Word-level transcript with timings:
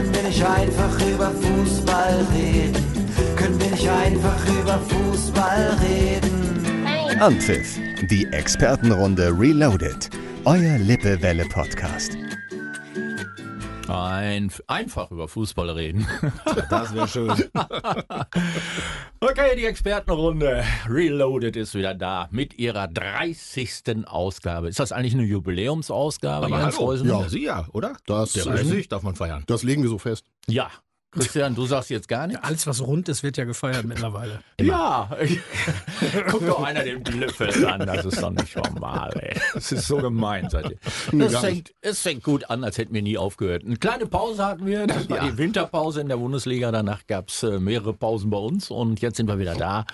Können 0.00 0.14
wir 0.14 0.22
nicht 0.22 0.42
einfach 0.42 1.06
über 1.06 1.30
Fußball 1.30 2.26
reden? 2.34 2.82
Können 3.36 3.60
wir 3.60 3.70
nicht 3.70 3.86
einfach 3.86 4.46
über 4.48 4.78
Fußball 4.78 5.76
reden? 5.82 7.20
Anpfiff, 7.20 7.78
die 8.10 8.26
Expertenrunde 8.32 9.30
Reloaded. 9.38 10.08
Euer 10.46 10.78
Lippewelle-Podcast. 10.78 12.16
Ein, 13.90 14.50
einfach 14.66 15.10
über 15.10 15.28
Fußball 15.28 15.70
reden. 15.70 16.06
Das 16.70 16.94
wäre 16.94 17.08
schön. 17.08 17.32
Okay, 19.22 19.54
die 19.56 19.66
Expertenrunde 19.66 20.64
Reloaded 20.88 21.54
ist 21.56 21.74
wieder 21.74 21.94
da 21.94 22.28
mit 22.30 22.58
ihrer 22.58 22.88
30. 22.88 24.06
Ausgabe. 24.06 24.68
Ist 24.68 24.80
das 24.80 24.92
eigentlich 24.92 25.12
eine 25.14 25.24
Jubiläumsausgabe? 25.24 26.46
Aber 26.46 26.62
hallo. 26.62 26.94
Ja, 26.94 27.28
Sie 27.28 27.44
ja, 27.44 27.66
oder? 27.72 27.96
Das, 28.06 28.32
Der 28.32 28.46
äh, 28.46 28.64
30 28.64 28.88
darf 28.88 29.02
man 29.02 29.14
feiern. 29.16 29.44
das 29.46 29.62
legen 29.62 29.82
wir 29.82 29.90
so 29.90 29.98
fest. 29.98 30.24
ja. 30.46 30.70
Christian, 31.12 31.54
du 31.56 31.66
sagst 31.66 31.90
jetzt 31.90 32.06
gar 32.08 32.26
nichts? 32.28 32.42
Alles, 32.44 32.66
was 32.68 32.80
rund 32.86 33.08
ist, 33.08 33.22
wird 33.24 33.36
ja 33.36 33.44
gefeiert 33.44 33.84
mittlerweile. 33.84 34.40
Ja. 34.60 35.10
Guck 36.30 36.46
doch 36.46 36.62
einer 36.62 36.84
den 36.84 37.02
Blöffel 37.02 37.66
an, 37.66 37.80
das 37.86 38.04
ist 38.04 38.22
doch 38.22 38.30
nicht 38.30 38.54
normal, 38.56 39.10
ey. 39.20 39.36
Das 39.54 39.72
ist 39.72 39.86
so 39.86 39.96
gemein 39.98 40.48
seid 40.50 40.70
ihr. 40.70 40.78
Es 41.26 41.36
fängt, 41.38 41.72
es 41.80 42.00
fängt 42.00 42.22
gut 42.22 42.48
an, 42.50 42.62
als 42.62 42.78
hätten 42.78 42.94
wir 42.94 43.02
nie 43.02 43.18
aufgehört. 43.18 43.64
Eine 43.64 43.76
kleine 43.76 44.06
Pause 44.06 44.44
hatten 44.46 44.66
wir, 44.66 44.86
das 44.86 45.08
war 45.10 45.16
Ja. 45.18 45.24
die 45.30 45.38
Winterpause 45.38 46.00
in 46.00 46.08
der 46.08 46.16
Bundesliga. 46.16 46.70
Danach 46.70 47.06
gab's 47.06 47.42
äh, 47.42 47.58
mehrere 47.58 47.92
Pausen 47.92 48.30
bei 48.30 48.38
uns 48.38 48.70
und 48.70 49.00
jetzt 49.00 49.16
sind 49.16 49.26
wir 49.26 49.38
wieder 49.38 49.54
da. 49.56 49.86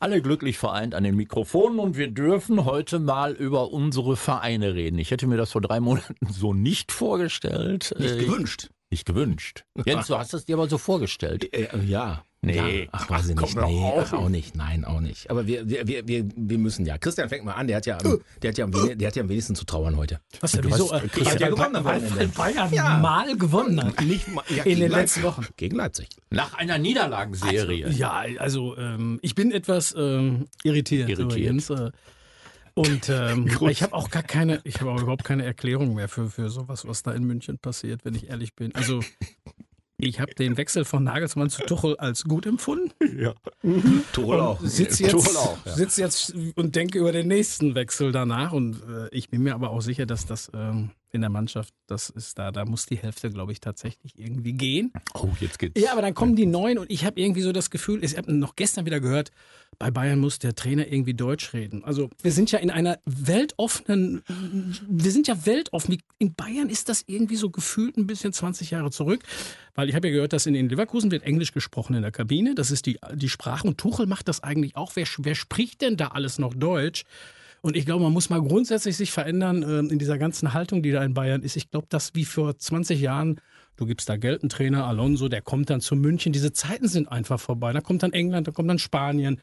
Alle 0.00 0.22
glücklich 0.22 0.56
vereint 0.58 0.94
an 0.94 1.04
den 1.04 1.16
Mikrofonen 1.16 1.78
und 1.78 1.96
wir 1.96 2.08
dürfen 2.10 2.64
heute 2.64 2.98
mal 2.98 3.32
über 3.32 3.72
unsere 3.72 4.16
Vereine 4.16 4.74
reden. 4.74 4.98
Ich 4.98 5.10
hätte 5.10 5.26
mir 5.26 5.36
das 5.36 5.52
vor 5.52 5.60
drei 5.60 5.80
Monaten 5.80 6.14
so 6.30 6.54
nicht 6.54 6.92
vorgestellt. 6.92 7.94
Nicht 7.98 8.14
Äh, 8.14 8.24
gewünscht. 8.24 8.70
Nicht 8.90 9.04
gewünscht. 9.06 9.64
Jens, 9.84 10.06
du 10.06 10.16
hast 10.18 10.32
es 10.34 10.44
dir 10.44 10.56
aber 10.56 10.68
so 10.68 10.78
vorgestellt. 10.78 11.52
Äh, 11.54 11.64
äh, 11.64 11.84
ja. 11.84 12.24
Nee. 12.42 12.82
Ja. 12.84 12.88
Ach, 12.92 13.10
weiß 13.10 13.30
ich 13.30 13.34
nicht. 13.34 13.56
Nee, 13.56 13.92
ach, 13.98 14.12
auch 14.12 14.28
nicht. 14.28 14.54
Nein, 14.54 14.84
auch 14.84 15.00
nicht. 15.00 15.28
Aber 15.30 15.48
wir, 15.48 15.68
wir, 15.68 15.88
wir, 15.88 16.06
wir, 16.06 16.58
müssen 16.58 16.86
ja. 16.86 16.96
Christian 16.96 17.28
fängt 17.28 17.44
mal 17.44 17.54
an. 17.54 17.66
Der 17.66 17.78
hat 17.78 17.86
ja, 17.86 17.98
am- 17.98 18.20
der 18.40 18.50
hat 18.50 18.58
ja, 18.58 18.64
am, 18.66 18.72
wen- 18.72 18.96
der 18.96 19.08
hat 19.08 19.16
ja 19.16 19.22
am 19.22 19.28
wenigsten 19.28 19.56
zu 19.56 19.64
trauern 19.64 19.96
heute. 19.96 20.20
Was 20.40 20.52
denn, 20.52 20.62
Du 20.62 20.68
wieso? 20.68 20.92
hast- 20.92 21.02
Äh, 21.02 21.08
Christian 21.08 21.34
hat 21.34 21.40
ja 21.40 21.48
gewonnen 21.48 21.74
am 21.76 21.84
weil 21.84 22.28
Bayern 22.28 22.72
Ja. 22.72 22.98
mal 22.98 23.36
gewonnen 23.36 23.82
hat. 23.82 24.00
Nicht 24.02 24.28
mal, 24.28 24.44
ja, 24.54 24.62
In 24.62 24.78
den 24.78 24.90
Leipzig. 24.92 25.22
letzten 25.22 25.22
Wochen. 25.24 25.46
Gegen 25.56 25.76
Leipzig. 25.76 26.08
Nach 26.30 26.54
einer 26.54 26.78
Niederlagenserie. 26.78 27.88
Ja, 27.90 28.22
also 28.38 28.76
ähm, 28.76 29.18
ich 29.22 29.34
bin 29.34 29.50
etwas 29.50 29.92
ähm, 29.98 30.46
irritiert, 30.62 31.08
Irritiert. 31.08 31.18
übrigens. 31.32 31.70
Äh, 31.70 31.90
und 32.76 33.08
ähm, 33.08 33.48
ich 33.70 33.82
habe 33.82 33.94
auch 33.94 34.10
gar 34.10 34.22
keine, 34.22 34.60
ich 34.64 34.80
habe 34.80 34.90
auch 34.90 35.00
überhaupt 35.00 35.24
keine 35.24 35.44
Erklärung 35.44 35.94
mehr 35.94 36.08
für, 36.08 36.28
für 36.28 36.50
sowas, 36.50 36.86
was 36.86 37.02
da 37.02 37.12
in 37.12 37.24
München 37.24 37.58
passiert, 37.58 38.04
wenn 38.04 38.14
ich 38.14 38.28
ehrlich 38.28 38.54
bin. 38.54 38.74
Also 38.74 39.00
ich 39.96 40.20
habe 40.20 40.34
den 40.34 40.58
Wechsel 40.58 40.84
von 40.84 41.02
Nagelsmann 41.02 41.48
zu 41.48 41.62
Tuchel 41.62 41.96
als 41.96 42.24
gut 42.24 42.44
empfunden. 42.44 42.92
Tuchel 44.12 44.40
auch. 44.40 44.60
Sitz 44.60 44.98
jetzt, 44.98 45.12
Tuchel 45.12 45.36
auch. 45.38 45.56
Ja. 45.64 45.72
sitz 45.74 45.96
jetzt 45.96 46.34
und 46.54 46.76
denke 46.76 46.98
über 46.98 47.12
den 47.12 47.28
nächsten 47.28 47.74
Wechsel 47.74 48.12
danach. 48.12 48.52
Und 48.52 48.82
äh, 48.82 49.08
ich 49.10 49.30
bin 49.30 49.42
mir 49.42 49.54
aber 49.54 49.70
auch 49.70 49.80
sicher, 49.80 50.04
dass 50.04 50.26
das 50.26 50.50
ähm, 50.54 50.90
in 51.12 51.20
der 51.20 51.30
Mannschaft, 51.30 51.72
das 51.86 52.10
ist 52.10 52.38
da, 52.38 52.50
da 52.50 52.64
muss 52.64 52.86
die 52.86 52.96
Hälfte, 52.96 53.30
glaube 53.30 53.52
ich, 53.52 53.60
tatsächlich 53.60 54.18
irgendwie 54.18 54.52
gehen. 54.52 54.92
Oh, 55.14 55.30
jetzt 55.40 55.58
geht's. 55.58 55.80
Ja, 55.80 55.92
aber 55.92 56.02
dann 56.02 56.14
kommen 56.14 56.36
die 56.36 56.46
Neuen 56.46 56.78
und 56.78 56.90
ich 56.90 57.04
habe 57.04 57.20
irgendwie 57.20 57.42
so 57.42 57.52
das 57.52 57.70
Gefühl, 57.70 58.04
ich 58.04 58.16
habe 58.16 58.32
noch 58.32 58.56
gestern 58.56 58.86
wieder 58.86 59.00
gehört, 59.00 59.30
bei 59.78 59.90
Bayern 59.90 60.18
muss 60.18 60.38
der 60.38 60.54
Trainer 60.54 60.86
irgendwie 60.86 61.14
Deutsch 61.14 61.52
reden. 61.52 61.84
Also 61.84 62.10
wir 62.22 62.32
sind 62.32 62.50
ja 62.50 62.58
in 62.58 62.70
einer 62.70 62.98
weltoffenen, 63.04 64.22
wir 64.88 65.10
sind 65.10 65.28
ja 65.28 65.46
weltoffen. 65.46 65.98
In 66.18 66.34
Bayern 66.34 66.68
ist 66.68 66.88
das 66.88 67.04
irgendwie 67.06 67.36
so 67.36 67.50
gefühlt 67.50 67.96
ein 67.96 68.06
bisschen 68.06 68.32
20 68.32 68.70
Jahre 68.70 68.90
zurück, 68.90 69.22
weil 69.74 69.88
ich 69.88 69.94
habe 69.94 70.08
ja 70.08 70.14
gehört, 70.14 70.32
dass 70.32 70.46
in 70.46 70.54
den 70.54 70.68
Leverkusen 70.68 71.10
wird 71.10 71.24
Englisch 71.24 71.52
gesprochen 71.52 71.94
in 71.94 72.02
der 72.02 72.12
Kabine. 72.12 72.54
Das 72.54 72.70
ist 72.70 72.86
die, 72.86 72.98
die 73.14 73.28
Sprache 73.28 73.66
und 73.66 73.78
Tuchel 73.78 74.06
macht 74.06 74.28
das 74.28 74.42
eigentlich 74.42 74.76
auch. 74.76 74.96
Wer, 74.96 75.06
wer 75.18 75.34
spricht 75.34 75.82
denn 75.82 75.96
da 75.96 76.08
alles 76.08 76.38
noch 76.38 76.54
Deutsch? 76.54 77.04
Und 77.62 77.76
ich 77.76 77.86
glaube, 77.86 78.04
man 78.04 78.12
muss 78.12 78.30
mal 78.30 78.40
grundsätzlich 78.40 78.96
sich 78.96 79.10
verändern 79.10 79.62
ähm, 79.62 79.90
in 79.90 79.98
dieser 79.98 80.18
ganzen 80.18 80.52
Haltung, 80.52 80.82
die 80.82 80.92
da 80.92 81.02
in 81.02 81.14
Bayern 81.14 81.42
ist. 81.42 81.56
Ich 81.56 81.70
glaube, 81.70 81.86
dass 81.88 82.14
wie 82.14 82.24
vor 82.24 82.56
20 82.56 83.00
Jahren, 83.00 83.40
du 83.76 83.86
gibst 83.86 84.08
da 84.08 84.16
Geld 84.16 84.42
einen 84.42 84.50
Trainer, 84.50 84.86
Alonso, 84.86 85.28
der 85.28 85.42
kommt 85.42 85.70
dann 85.70 85.80
zu 85.80 85.96
München. 85.96 86.32
Diese 86.32 86.52
Zeiten 86.52 86.88
sind 86.88 87.10
einfach 87.10 87.40
vorbei. 87.40 87.72
Da 87.72 87.80
kommt 87.80 88.02
dann 88.02 88.12
England, 88.12 88.46
da 88.46 88.52
kommt 88.52 88.70
dann 88.70 88.78
Spanien. 88.78 89.40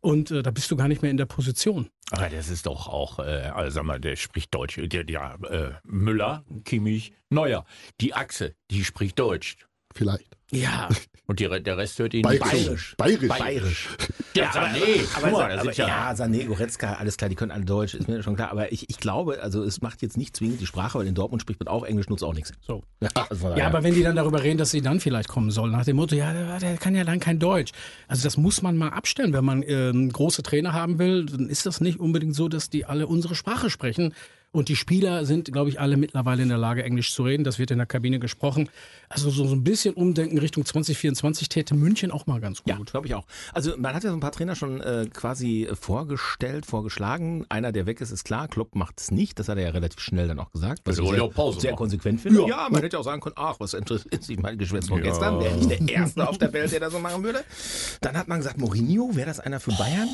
Und 0.00 0.30
äh, 0.30 0.42
da 0.42 0.50
bist 0.50 0.70
du 0.70 0.76
gar 0.76 0.88
nicht 0.88 1.02
mehr 1.02 1.10
in 1.10 1.16
der 1.16 1.26
Position. 1.26 1.88
Aber 2.10 2.28
das 2.28 2.50
ist 2.50 2.66
doch 2.66 2.88
auch, 2.88 3.18
äh, 3.18 3.50
also 3.54 3.76
sag 3.76 3.84
mal, 3.84 3.98
der 3.98 4.16
spricht 4.16 4.54
Deutsch. 4.54 4.78
Der, 4.78 5.08
ja, 5.08 5.36
äh, 5.44 5.72
Müller, 5.84 6.44
Kimmich, 6.64 7.12
Neuer. 7.30 7.64
Die 8.00 8.14
Achse, 8.14 8.54
die 8.70 8.84
spricht 8.84 9.18
Deutsch. 9.18 9.56
Vielleicht. 9.94 10.36
Ja, 10.52 10.88
Und 11.26 11.40
die, 11.40 11.48
der 11.48 11.78
Rest 11.78 11.98
hört 11.98 12.14
ihn 12.14 12.22
Bayerisch. 12.22 12.94
Bayerisch. 12.96 13.28
Bayerisch. 13.28 13.88
Ja, 14.36 14.50
Sané, 14.50 14.80
guck 15.14 15.16
aber, 15.24 15.30
da 15.48 15.54
aber, 15.54 15.62
sind 15.62 15.76
ja, 15.76 15.86
ja, 15.86 16.10
Sané, 16.12 16.46
Goretzka, 16.46 16.94
alles 16.94 17.16
klar, 17.16 17.28
die 17.28 17.36
können 17.36 17.52
alle 17.52 17.64
Deutsch, 17.64 17.94
ist 17.94 18.08
mir 18.08 18.22
schon 18.22 18.34
klar. 18.36 18.50
Aber 18.50 18.72
ich, 18.72 18.90
ich 18.90 18.98
glaube, 18.98 19.40
also 19.40 19.62
es 19.62 19.80
macht 19.80 20.02
jetzt 20.02 20.16
nicht 20.16 20.36
zwingend 20.36 20.60
die 20.60 20.66
Sprache, 20.66 20.98
weil 20.98 21.06
in 21.06 21.14
Dortmund 21.14 21.40
spricht 21.42 21.60
man 21.60 21.68
auch 21.68 21.84
Englisch, 21.84 22.08
nutzt 22.08 22.24
auch 22.24 22.34
nichts. 22.34 22.52
so. 22.60 22.82
Ja, 23.00 23.08
also 23.30 23.48
Ja, 23.48 23.54
daher- 23.54 23.66
aber 23.68 23.84
wenn 23.84 23.94
die 23.94 24.02
dann 24.02 24.16
darüber 24.16 24.42
reden, 24.42 24.58
dass 24.58 24.70
sie 24.72 24.82
dann 24.82 24.98
vielleicht 25.00 25.28
kommen 25.28 25.50
soll, 25.50 25.70
nach 25.70 25.84
dem 25.84 25.96
Motto, 25.96 26.14
ja, 26.16 26.32
der, 26.32 26.58
der 26.58 26.76
kann 26.78 26.94
ja 26.94 27.04
dann 27.04 27.20
kein 27.20 27.38
Deutsch. 27.38 27.70
Also 28.08 28.24
das 28.24 28.36
muss 28.36 28.60
man 28.62 28.76
mal 28.76 28.88
abstellen. 28.88 29.32
Wenn 29.32 29.44
man 29.44 29.62
ähm, 29.66 30.10
große 30.12 30.42
Trainer 30.42 30.72
haben 30.72 30.98
will, 30.98 31.26
dann 31.26 31.48
ist 31.48 31.66
das 31.66 31.80
nicht 31.80 32.00
unbedingt 32.00 32.34
so, 32.34 32.48
dass 32.48 32.70
die 32.70 32.84
alle 32.86 33.06
unsere 33.06 33.34
Sprache 33.34 33.70
sprechen. 33.70 34.14
Und 34.54 34.68
die 34.68 34.76
Spieler 34.76 35.24
sind, 35.26 35.52
glaube 35.52 35.68
ich, 35.68 35.80
alle 35.80 35.96
mittlerweile 35.96 36.42
in 36.42 36.48
der 36.48 36.58
Lage, 36.58 36.84
Englisch 36.84 37.12
zu 37.12 37.24
reden. 37.24 37.42
Das 37.44 37.58
wird 37.58 37.70
in 37.72 37.78
der 37.78 37.86
Kabine 37.86 38.18
gesprochen. 38.20 38.70
Also 39.08 39.28
so, 39.30 39.46
so 39.46 39.54
ein 39.54 39.64
bisschen 39.64 39.94
Umdenken 39.94 40.38
Richtung 40.38 40.64
2024 40.64 41.48
täte 41.48 41.74
München 41.74 42.10
auch 42.12 42.26
mal 42.26 42.40
ganz 42.40 42.62
Ja, 42.64 42.76
gut. 42.76 42.90
glaube 42.92 43.06
ich 43.08 43.14
auch. 43.14 43.26
Also 43.52 43.76
man 43.76 43.94
hat 43.94 44.04
ja 44.04 44.10
so 44.10 44.16
ein 44.16 44.20
paar 44.20 44.32
Trainer 44.32 44.54
schon 44.54 44.80
äh, 44.80 45.06
quasi 45.12 45.68
vorgestellt, 45.78 46.66
vorgeschlagen. 46.66 47.44
Einer, 47.48 47.72
der 47.72 47.86
weg 47.86 48.00
ist, 48.00 48.12
ist 48.12 48.24
klar. 48.24 48.46
Klopp 48.48 48.74
macht 48.76 49.00
es 49.00 49.10
nicht. 49.10 49.38
Das 49.38 49.48
hat 49.48 49.58
er 49.58 49.64
ja 49.64 49.70
relativ 49.70 49.98
schnell 50.00 50.28
dann 50.28 50.38
auch 50.38 50.50
gesagt. 50.52 50.82
Was 50.84 50.98
Also 50.98 51.10
ich 51.10 51.16
sehr, 51.16 51.24
auch 51.24 51.34
Pause 51.34 51.60
sehr 51.60 51.70
machen. 51.72 51.78
konsequent 51.78 52.20
finde. 52.20 52.46
Ja. 52.48 52.68
man 52.70 52.80
hätte 52.80 52.94
ja 52.96 53.00
auch 53.00 53.04
sagen 53.04 53.20
können, 53.20 53.34
ach, 53.36 53.56
was 53.58 53.74
interessiert 53.74 54.22
sich 54.22 54.38
mein 54.38 54.56
Geschwätz 54.56 54.86
von 54.88 54.98
Ja. 54.98 55.10
gestern. 55.10 55.40
Wäre 55.40 55.56
nicht 55.56 55.70
der 55.88 55.96
Erste 55.96 56.28
auf 56.28 56.38
der 56.38 56.52
Welt, 56.52 56.70
der 56.70 56.78
das 56.80 56.92
so 56.92 57.00
machen 57.00 57.24
würde. 57.24 57.42
Dann 58.00 58.16
hat 58.16 58.28
man 58.28 58.38
gesagt, 58.38 58.58
Mourinho, 58.58 59.10
wäre 59.16 59.26
das 59.26 59.40
einer 59.40 59.58
für 59.58 59.72
Bayern? 59.72 60.08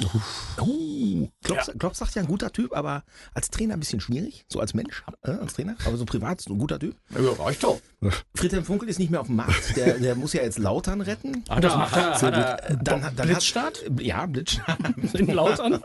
Oh, 0.61 1.29
Klopp, 1.45 1.59
Klopp 1.79 1.95
sagt 1.97 2.15
ja, 2.15 2.23
ein 2.23 2.29
guter 2.29 2.51
Typ, 2.53 2.75
aber 2.75 3.05
als 3.35 3.51
Trainer 3.51 3.75
ein 3.75 3.81
bisschen 3.81 4.01
schwierig. 4.01 4.30
So 4.49 4.61
als 4.61 4.75
Mensch, 4.75 5.05
äh, 5.23 5.31
als 5.31 5.55
Trainer. 5.55 5.77
Aber 5.85 5.97
so 5.97 6.05
privat 6.05 6.41
ist 6.41 6.49
ein 6.49 6.59
guter 6.59 6.79
Typ. 6.79 6.97
ja, 7.11 7.43
reicht 7.43 7.63
doch. 7.63 7.81
Friedhelm 8.35 8.65
Funkel 8.65 8.89
ist 8.89 8.99
nicht 8.99 9.11
mehr 9.11 9.21
auf 9.21 9.27
dem 9.27 9.37
Markt. 9.37 9.77
Der, 9.77 9.99
der 9.99 10.15
muss 10.15 10.33
ja 10.33 10.43
jetzt 10.43 10.59
Lautern 10.59 11.01
retten. 11.01 11.45
Hat 11.49 11.63
er, 11.63 11.91
hat 11.91 12.23
er, 12.23 12.23
hat 12.23 12.35
er, 12.35 12.77
Dann, 12.77 13.03
dann 13.15 13.29
Blitzstart? 13.29 13.85
Hat, 13.85 14.01
ja, 14.01 14.25
Blitzstart. 14.27 14.79
In 15.15 15.27
Lautern? 15.29 15.81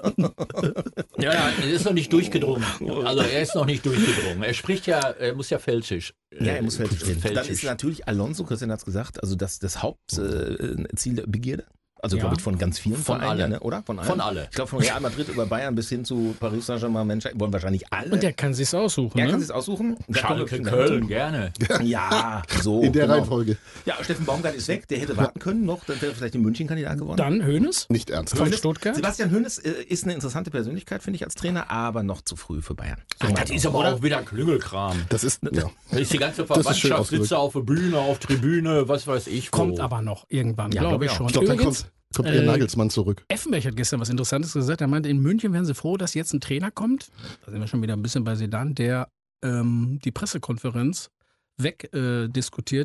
ja, 1.17 1.33
ja, 1.33 1.49
er 1.61 1.69
ist 1.69 1.85
noch 1.85 1.93
nicht 1.93 2.11
durchgedrungen. 2.13 2.65
Also 3.05 3.21
er 3.21 3.41
ist 3.41 3.55
noch 3.55 3.65
nicht 3.65 3.85
durchgedrungen. 3.85 4.43
Er 4.43 4.53
spricht 4.53 4.87
ja, 4.87 4.99
er 4.99 5.35
muss 5.35 5.49
ja 5.49 5.59
Felsisch. 5.59 6.13
Ja, 6.31 6.53
er 6.53 6.61
muss 6.61 6.77
Felsisch 6.77 7.05
reden. 7.05 7.21
Dann 7.33 7.45
ist 7.47 7.63
natürlich 7.63 8.07
Alonso, 8.07 8.43
Christian 8.43 8.71
hat 8.71 8.79
es 8.79 8.85
gesagt, 8.85 9.21
also 9.21 9.35
das, 9.35 9.59
das 9.59 9.81
Hauptziel 9.81 11.13
äh, 11.13 11.15
der 11.15 11.27
Begierde. 11.27 11.65
Also 12.05 12.17
Ja. 12.17 12.21
glaube 12.21 12.35
ich 12.37 12.43
von 12.43 12.57
ganz 12.59 12.77
vielen 12.77 12.97
Von 12.97 13.19
Vereinen, 13.19 13.41
alle. 13.41 13.49
ne? 13.49 13.59
oder? 13.61 13.81
Von 13.83 13.97
allen. 13.97 14.07
Von 14.07 14.21
alle. 14.21 14.43
Ich 14.43 14.51
glaube 14.55 14.69
von 14.69 14.79
Real 14.79 15.01
Madrid 15.01 15.27
über 15.27 15.47
Bayern 15.47 15.73
bis 15.73 15.89
hin 15.89 16.05
zu 16.05 16.35
Paris 16.39 16.67
Saint-Germain, 16.67 17.19
wollen 17.33 17.51
wahrscheinlich 17.51 17.91
alle. 17.91 18.11
Und 18.11 18.21
der 18.21 18.31
kann 18.31 18.53
sich's 18.53 18.75
aussuchen. 18.75 19.17
er 19.17 19.25
ne? 19.25 19.31
kann 19.31 19.41
sich 19.41 19.51
aussuchen. 19.51 19.97
Schalke, 20.11 20.61
Köln, 20.61 21.07
gerne. 21.07 21.51
Ja, 21.83 22.43
so. 22.61 22.81
In 22.83 22.93
der 22.93 23.03
genau. 23.03 23.15
Reihenfolge. 23.15 23.57
Ja, 23.85 23.95
Steffen 24.03 24.23
Baumgart 24.25 24.53
ist 24.55 24.67
weg, 24.67 24.87
der 24.87 24.99
hätte 24.99 25.17
warten 25.17 25.39
können 25.39 25.65
noch, 25.65 25.83
dann 25.85 25.99
wäre 26.01 26.13
vielleicht 26.13 26.35
der 26.35 26.41
München-Kandidat 26.41 26.99
geworden. 26.99 27.17
Dann 27.17 27.43
Hönes 27.43 27.87
Nicht 27.89 28.09
von 28.09 28.17
ernsthaft. 28.17 28.55
Stuttgart. 28.55 28.95
Sebastian 28.95 29.31
Hönes 29.31 29.57
äh, 29.57 29.71
ist 29.89 30.03
eine 30.03 30.13
interessante 30.13 30.51
Persönlichkeit, 30.51 31.01
finde 31.01 31.17
ich, 31.17 31.23
als 31.23 31.33
Trainer, 31.33 31.71
aber 31.71 32.03
noch 32.03 32.21
zu 32.21 32.35
früh 32.35 32.61
für 32.61 32.75
Bayern. 32.75 32.97
So 33.19 33.27
Ach, 33.27 33.31
das 33.31 33.49
ist 33.49 33.65
aber 33.65 33.79
oder? 33.79 33.95
auch 33.95 34.03
wieder 34.03 34.21
Klüngelkram. 34.21 35.01
Das 35.09 35.23
ist, 35.23 35.41
ja. 35.51 35.69
Da 35.91 35.97
ist 35.97 36.13
die 36.13 36.17
ganze 36.19 36.45
Verwandtschaft 36.45 37.09
sitzt 37.09 37.31
da 37.31 37.37
auf 37.37 37.53
der 37.53 37.61
Bühne, 37.61 37.97
auf 37.97 38.19
Tribüne, 38.19 38.87
was 38.87 39.07
weiß 39.07 39.27
ich. 39.27 39.51
wo. 39.51 39.57
Kommt 39.57 39.79
aber 39.79 40.01
noch 40.01 40.25
irgendwann, 40.29 40.71
Ja, 40.71 40.81
glaube 40.81 40.99
glaub 41.05 41.11
ich 41.11 41.17
schon. 41.17 41.25
Ich 41.27 41.33
glaube, 41.33 41.47
dann 41.47 41.55
Übrigens, 41.57 41.85
kommt, 42.13 42.29
äh, 42.29 42.45
Nagelsmann 42.45 42.89
zurück. 42.89 43.25
Effenberg 43.27 43.65
hat 43.65 43.75
gestern 43.75 43.99
was 43.99 44.09
Interessantes 44.09 44.53
gesagt. 44.53 44.81
Er 44.81 44.87
meinte, 44.87 45.09
in 45.09 45.19
München 45.19 45.53
wären 45.53 45.65
sie 45.65 45.73
froh, 45.73 45.97
dass 45.97 46.13
jetzt 46.13 46.33
ein 46.33 46.41
Trainer 46.41 46.71
kommt. 46.71 47.09
Da 47.45 47.51
sind 47.51 47.59
wir 47.59 47.67
schon 47.67 47.81
wieder 47.81 47.93
ein 47.93 48.01
bisschen 48.01 48.23
bei 48.23 48.35
Sedan, 48.35 48.75
der 48.75 49.09
ähm, 49.43 49.99
die 50.03 50.11
Pressekonferenz 50.11 51.09
weg 51.57 51.89
äh, 51.93 52.27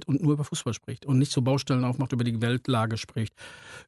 und 0.07 0.23
nur 0.23 0.33
über 0.33 0.45
Fußball 0.45 0.75
spricht 0.75 1.05
und 1.07 1.19
nicht 1.19 1.33
so 1.33 1.43
Baustellen 1.43 1.85
aufmacht, 1.85 2.13
über 2.13 2.25
die 2.25 2.41
Weltlage 2.41 2.97
spricht, 2.97 3.35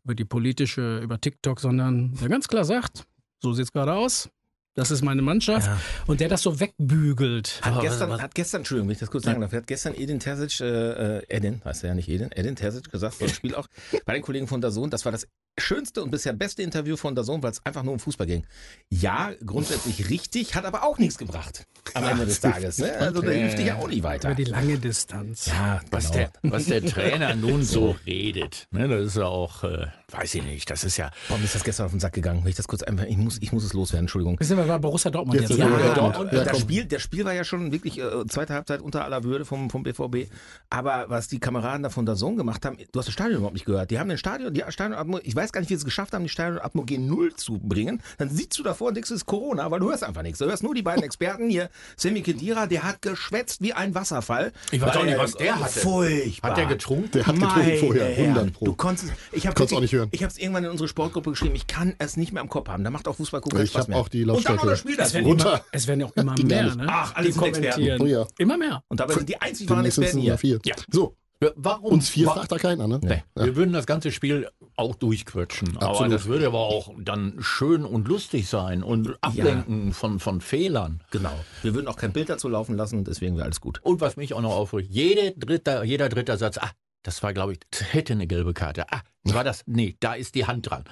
über 0.04 0.14
die 0.14 0.24
politische, 0.24 0.98
über 0.98 1.20
TikTok, 1.20 1.60
sondern 1.60 2.14
der 2.20 2.28
ganz 2.28 2.48
klar 2.48 2.64
sagt, 2.64 3.04
so 3.40 3.52
sieht's 3.52 3.72
gerade 3.72 3.94
aus. 3.94 4.28
Das 4.74 4.90
ist 4.90 5.02
meine 5.02 5.20
Mannschaft. 5.20 5.66
Ja. 5.66 5.78
Und 6.06 6.20
der 6.20 6.28
das 6.30 6.40
so 6.42 6.58
wegbügelt. 6.58 7.60
Hat 7.62 7.80
gestern, 7.82 8.08
was- 8.08 8.16
was- 8.16 8.22
hat 8.22 8.34
gestern, 8.34 8.60
Entschuldigung, 8.62 8.88
wenn 8.88 8.92
ich 8.94 9.00
das 9.00 9.10
kurz 9.10 9.24
sagen 9.24 9.40
darf, 9.40 9.52
hat 9.52 9.66
gestern 9.66 9.94
Edin 9.94 10.18
Terzic, 10.18 10.60
äh, 10.60 11.18
äh, 11.18 11.22
Edin, 11.28 11.60
heißt 11.64 11.84
er 11.84 11.88
ja 11.90 11.94
nicht 11.94 12.08
Edin, 12.08 12.32
Edin 12.32 12.56
Terzic 12.56 12.90
gesagt, 12.90 13.18
so 13.18 13.26
im 13.26 13.30
Spiel 13.32 13.54
auch, 13.54 13.66
bei 14.06 14.14
den 14.14 14.22
Kollegen 14.22 14.46
von 14.48 14.60
der 14.62 14.70
Sohn, 14.70 14.88
das 14.88 15.04
war 15.04 15.12
das 15.12 15.26
schönste 15.58 16.02
und 16.02 16.10
bisher 16.10 16.32
beste 16.32 16.62
Interview 16.62 16.96
von 16.96 17.16
Sohn, 17.22 17.42
weil 17.42 17.50
es 17.50 17.64
einfach 17.64 17.82
nur 17.82 17.92
um 17.92 17.98
Fußball 18.00 18.26
ging. 18.26 18.46
Ja, 18.88 19.32
grundsätzlich 19.44 20.08
richtig, 20.08 20.54
hat 20.54 20.64
aber 20.64 20.82
auch 20.82 20.98
nichts 20.98 21.18
gebracht 21.18 21.66
am 21.94 22.04
Ende 22.04 22.26
des 22.26 22.40
Tages. 22.40 22.78
Ne? 22.78 22.92
Also 22.96 23.20
da 23.20 23.30
hilft 23.30 23.58
dich 23.58 23.66
ja 23.66 23.76
auch 23.76 23.88
nicht 23.88 24.02
weiter. 24.02 24.28
Über 24.28 24.34
die 24.34 24.44
lange 24.44 24.78
Distanz. 24.78 25.46
Ja, 25.46 25.80
Was, 25.90 26.10
genau. 26.10 26.28
der, 26.42 26.50
was 26.52 26.64
der 26.66 26.84
Trainer 26.84 27.34
nun 27.36 27.62
so 27.64 27.96
redet, 28.06 28.66
ne, 28.70 28.88
das 28.88 29.08
ist 29.08 29.16
ja 29.16 29.26
auch, 29.26 29.64
äh, 29.64 29.86
weiß 30.10 30.34
ich 30.36 30.42
nicht, 30.44 30.70
das 30.70 30.84
ist 30.84 30.96
ja, 30.96 31.10
Boah, 31.28 31.36
mir 31.36 31.44
ist 31.44 31.54
das 31.54 31.64
gestern 31.64 31.86
auf 31.86 31.92
den 31.92 32.00
Sack 32.00 32.14
gegangen. 32.14 32.42
Wenn 32.44 32.50
ich 32.50 32.56
das 32.56 32.68
kurz 32.68 32.82
einfach, 32.82 33.04
ich 33.04 33.16
muss, 33.16 33.38
ich 33.40 33.52
muss 33.52 33.64
es 33.64 33.72
loswerden, 33.72 34.04
Entschuldigung. 34.04 34.38
Wir 34.38 34.46
sind 34.46 34.56
bei 34.56 34.78
Borussia 34.78 35.10
Dortmund 35.10 35.40
Jetzt 35.40 35.50
Ja, 35.50 35.66
bei 35.68 35.94
Dortmund. 35.94 36.30
Und 36.30 36.38
Ja, 36.38 36.44
das. 36.44 36.60
Spiel, 36.60 36.84
der 36.84 36.98
Spiel 36.98 37.24
war 37.24 37.34
ja 37.34 37.44
schon 37.44 37.72
wirklich 37.72 37.98
äh, 37.98 38.26
zweite 38.28 38.54
Halbzeit 38.54 38.80
unter 38.80 39.04
aller 39.04 39.24
Würde 39.24 39.44
vom, 39.44 39.68
vom 39.68 39.82
BVB. 39.82 40.30
Aber 40.70 41.06
was 41.08 41.28
die 41.28 41.40
Kameraden 41.40 41.82
da 41.82 41.90
von 41.90 42.06
der 42.06 42.14
Zone 42.16 42.36
gemacht 42.36 42.64
haben, 42.64 42.78
du 42.78 42.98
hast 42.98 43.06
das 43.06 43.12
Stadion 43.12 43.36
überhaupt 43.38 43.54
nicht 43.54 43.66
gehört. 43.66 43.90
Die 43.90 43.98
haben 43.98 44.08
den 44.08 44.18
Stadion, 44.18 44.54
die 44.54 44.62
Stadionatmo, 44.68 45.18
ich 45.22 45.34
weiß 45.34 45.41
gar 45.50 45.60
nicht, 45.60 45.70
wie 45.70 45.74
sie 45.74 45.78
es 45.78 45.84
geschafft 45.84 46.12
haben, 46.12 46.22
die 46.22 46.28
Stadionatmo 46.28 46.82
G0 46.82 47.34
zu 47.36 47.58
bringen. 47.58 48.00
Dann 48.18 48.28
sitzt 48.30 48.58
du 48.58 48.62
davor 48.62 48.88
und 48.88 48.94
denkst, 48.94 49.10
es 49.10 49.16
ist 49.16 49.26
Corona, 49.26 49.70
weil 49.70 49.80
du 49.80 49.88
hörst 49.90 50.04
einfach 50.04 50.22
nichts. 50.22 50.38
Du 50.38 50.44
hörst 50.44 50.62
nur 50.62 50.74
die 50.74 50.82
beiden 50.82 51.02
Experten 51.02 51.48
hier. 51.48 51.70
Semi 51.96 52.20
Khedira, 52.22 52.66
der 52.66 52.82
hat 52.84 53.02
geschwätzt 53.02 53.62
wie 53.62 53.72
ein 53.72 53.94
Wasserfall. 53.94 54.52
Ich 54.70 54.80
weiß 54.80 54.96
auch 54.96 55.04
nicht, 55.04 55.18
was 55.18 55.32
der 55.34 55.58
hatte. 55.58 55.80
Furchtbar. 55.80 56.50
hat 56.50 56.56
der 56.58 56.66
getrunken? 56.66 57.10
Der 57.12 57.26
hat 57.26 57.34
getrunken 57.34 57.58
Meine 57.58 57.76
vorher, 57.78 58.04
Herren, 58.06 58.30
100 58.36 58.52
pro. 58.52 58.64
Du 58.66 58.74
konntest, 58.74 59.12
ich 59.32 59.46
habe 59.46 59.54
Konntest 59.56 59.74
auch 59.76 59.80
nicht 59.80 59.92
hören. 59.94 60.08
Ich 60.12 60.22
habe 60.22 60.30
es 60.30 60.38
irgendwann 60.38 60.64
in 60.64 60.70
unsere 60.70 60.88
Sportgruppe 60.88 61.30
geschrieben. 61.30 61.54
Ich 61.54 61.66
kann 61.66 61.94
es 61.98 62.16
nicht 62.18 62.32
mehr 62.32 62.42
im 62.42 62.48
Kopf 62.50 62.68
haben. 62.68 62.84
Da 62.84 62.90
macht 62.90 63.08
auch 63.08 63.16
Fußball 63.16 63.40
gucken 63.40 63.60
Ich 63.62 63.70
Spaß 63.70 63.82
hab 63.82 63.88
mehr. 63.88 63.98
auch 63.98 64.08
die 64.08 64.24
Und 64.24 64.28
dann 64.44 64.56
noch 64.56 64.64
Lautstärke. 64.64 64.66
das 64.68 64.78
Spiel 64.80 64.92
Es 64.92 64.98
dazu. 64.98 65.14
werden, 65.14 65.26
Runter. 65.26 65.48
immer, 65.52 65.64
es 65.72 65.86
werden 65.86 66.00
ja 66.00 66.06
auch 66.06 66.16
immer 66.16 66.34
mehr, 66.42 66.76
ne? 66.76 66.86
Ach, 66.88 67.14
alle 67.14 67.26
die 67.26 67.32
sind 67.32 67.42
Experten. 67.44 67.72
kommentieren. 67.72 68.02
Oh 68.02 68.06
ja. 68.06 68.26
Immer 68.38 68.58
mehr. 68.58 68.82
Und 68.88 69.00
dabei 69.00 69.14
sind 69.14 69.28
die 69.28 69.40
einzig 69.40 69.68
wahren 69.70 69.78
Mindestens 69.78 70.04
Experten 70.14 70.38
hier. 70.40 70.60
Ja. 70.64 70.74
So, 70.90 71.16
Warum? 71.56 71.92
uns 71.92 72.08
vier 72.08 72.28
fragt 72.28 72.52
da 72.52 72.58
keiner, 72.58 72.86
ne? 72.86 73.00
Nee. 73.02 73.22
Wir 73.34 73.56
würden 73.56 73.72
das 73.72 73.86
ganze 73.86 74.12
Spiel 74.12 74.48
auch 74.76 74.94
durchquetschen. 74.94 75.76
Aber 75.76 75.90
Absolut. 75.90 76.12
das 76.12 76.26
würde 76.26 76.46
aber 76.46 76.60
auch 76.60 76.92
dann 76.98 77.36
schön 77.40 77.84
und 77.84 78.08
lustig 78.08 78.48
sein 78.48 78.82
und 78.82 79.16
ablenken 79.20 79.92
von, 79.92 80.18
von 80.20 80.40
Fehlern. 80.40 81.02
Genau. 81.10 81.32
Wir 81.62 81.74
würden 81.74 81.88
auch 81.88 81.96
kein 81.96 82.12
Bild 82.12 82.28
dazu 82.28 82.48
laufen 82.48 82.76
lassen, 82.76 83.04
deswegen 83.04 83.36
wäre 83.36 83.44
alles 83.44 83.60
gut. 83.60 83.80
Und 83.82 84.00
was 84.00 84.16
mich 84.16 84.34
auch 84.34 84.40
noch 84.40 84.54
aufregt, 84.54 84.90
jede 84.90 85.32
dritter, 85.32 85.84
jeder 85.84 86.08
dritter 86.08 86.36
Satz, 86.36 86.58
ah, 86.58 86.70
das 87.02 87.22
war, 87.22 87.32
glaube 87.32 87.52
ich, 87.52 87.60
das 87.70 87.92
hätte 87.92 88.12
eine 88.12 88.26
gelbe 88.26 88.54
Karte. 88.54 88.86
Ah, 88.90 89.02
war 89.24 89.44
das? 89.44 89.62
Nee, 89.66 89.96
da 90.00 90.14
ist 90.14 90.34
die 90.34 90.46
Hand 90.46 90.68
dran. 90.68 90.84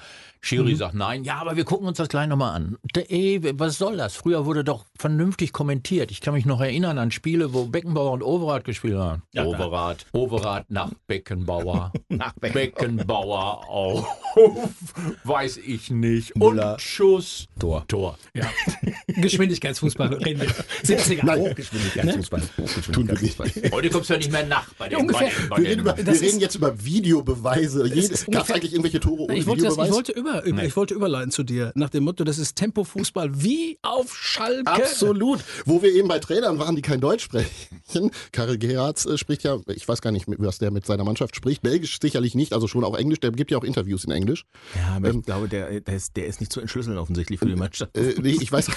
Schiri 0.43 0.75
sagt 0.75 0.95
nein, 0.95 1.23
ja, 1.23 1.35
aber 1.35 1.55
wir 1.55 1.65
gucken 1.65 1.87
uns 1.87 1.97
das 1.97 2.07
gleich 2.07 2.27
nochmal 2.27 2.55
an. 2.55 2.77
Ey, 2.95 3.39
was 3.59 3.77
soll 3.77 3.97
das? 3.97 4.15
Früher 4.15 4.45
wurde 4.47 4.63
doch 4.63 4.85
vernünftig 4.97 5.53
kommentiert. 5.53 6.09
Ich 6.09 6.19
kann 6.19 6.33
mich 6.33 6.47
noch 6.47 6.59
erinnern 6.61 6.97
an 6.97 7.11
Spiele, 7.11 7.53
wo 7.53 7.65
Beckenbauer 7.65 8.11
und 8.11 8.23
Overath 8.23 8.63
gespielt 8.63 8.97
haben. 8.97 9.21
Ja, 9.33 9.45
Overath, 9.45 10.07
Overath 10.13 10.65
nach 10.69 10.91
Beckenbauer. 11.07 11.91
Nach 12.09 12.33
Beck. 12.33 12.53
Beckenbauer 12.53 13.69
auf, 13.69 14.05
weiß 15.23 15.57
ich 15.57 15.89
nicht. 15.91 16.35
Müller. 16.35 16.73
Und 16.73 16.81
Schuss. 16.81 17.47
Tor. 17.59 17.85
Tor. 17.87 18.17
Ja. 18.33 18.49
Geschwindigkeitsfußball 19.07 20.13
reden 20.15 20.41
wir. 20.41 20.49
70er. 20.49 21.25
Nein. 21.25 21.39
Hochgeschwindigkeitsfußball. 21.39 22.41
Wir 22.41 22.63
nicht. 22.63 22.71
Hochgeschwindigkeitsfußball. 22.75 23.71
Heute 23.71 23.89
kommst 23.89 24.09
du 24.09 24.13
ja 24.13 24.17
nicht 24.19 24.31
mehr 24.31 24.45
nach 24.45 24.73
bei 24.73 24.89
den, 24.89 24.99
ungefähr. 24.99 25.29
bei 25.29 25.37
den, 25.37 25.49
bei 25.49 25.57
Wir, 25.57 25.63
den 25.63 25.67
reden, 25.67 25.81
über, 25.81 25.97
wir 25.97 26.21
reden 26.21 26.39
jetzt 26.39 26.55
über 26.55 26.83
Videobeweise. 26.83 27.87
Ist 28.21 28.31
Gab 28.31 28.43
es 28.43 28.51
eigentlich 28.51 28.73
irgendwelche 28.73 28.99
Tore 28.99 29.23
ohne 29.23 29.37
Ich 29.37 29.45
wollte, 29.45 29.63
das, 29.63 29.73
ich 29.73 29.91
wollte, 29.91 30.11
über, 30.11 30.43
über, 30.43 30.63
ich 30.63 30.75
wollte 30.75 30.93
überleiten 30.93 31.31
zu 31.31 31.43
dir, 31.43 31.71
nach 31.75 31.89
dem 31.89 32.03
Motto, 32.03 32.23
das 32.23 32.37
ist 32.37 32.55
Tempo-Fußball 32.55 33.43
wie 33.43 33.77
auf 33.81 34.15
Schalke. 34.15 34.71
Absolut. 34.71 35.39
Wo 35.65 35.81
wir 35.81 35.93
eben 35.93 36.07
bei 36.07 36.19
Trainern 36.19 36.59
waren, 36.59 36.75
die 36.75 36.81
kein 36.81 37.01
Deutsch 37.01 37.23
sprechen. 37.23 38.11
Karel 38.31 38.57
Gerards 38.57 39.05
äh, 39.05 39.17
spricht 39.17 39.43
ja, 39.43 39.59
ich 39.67 39.87
weiß 39.87 40.01
gar 40.01 40.11
nicht, 40.11 40.25
was 40.27 40.59
der 40.59 40.71
mit 40.71 40.85
seiner 40.85 41.03
Mannschaft 41.03 41.35
spricht. 41.35 41.61
Belgisch 41.61 41.99
sicherlich 42.01 42.35
nicht, 42.35 42.53
also 42.53 42.67
schon 42.67 42.83
auch 42.83 42.95
Englisch. 42.97 43.19
Der 43.19 43.31
gibt 43.31 43.51
ja 43.51 43.57
auch 43.57 43.63
Interviews 43.63 44.03
in 44.03 44.11
Englisch. 44.11 44.45
Ja, 44.75 44.95
aber 44.95 45.11
ich 45.11 45.21
glaube, 45.23 45.47
der, 45.47 45.81
der, 45.81 45.95
ist, 45.95 46.15
der 46.15 46.27
ist 46.27 46.39
nicht 46.39 46.51
zu 46.51 46.61
entschlüsseln 46.61 46.97
offensichtlich 46.97 47.39
für 47.39 47.45
die 47.45 47.55
Mannschaft. 47.55 47.97
Äh, 47.97 48.15
nee, 48.21 48.37
ich 48.39 48.51
weiß. 48.51 48.69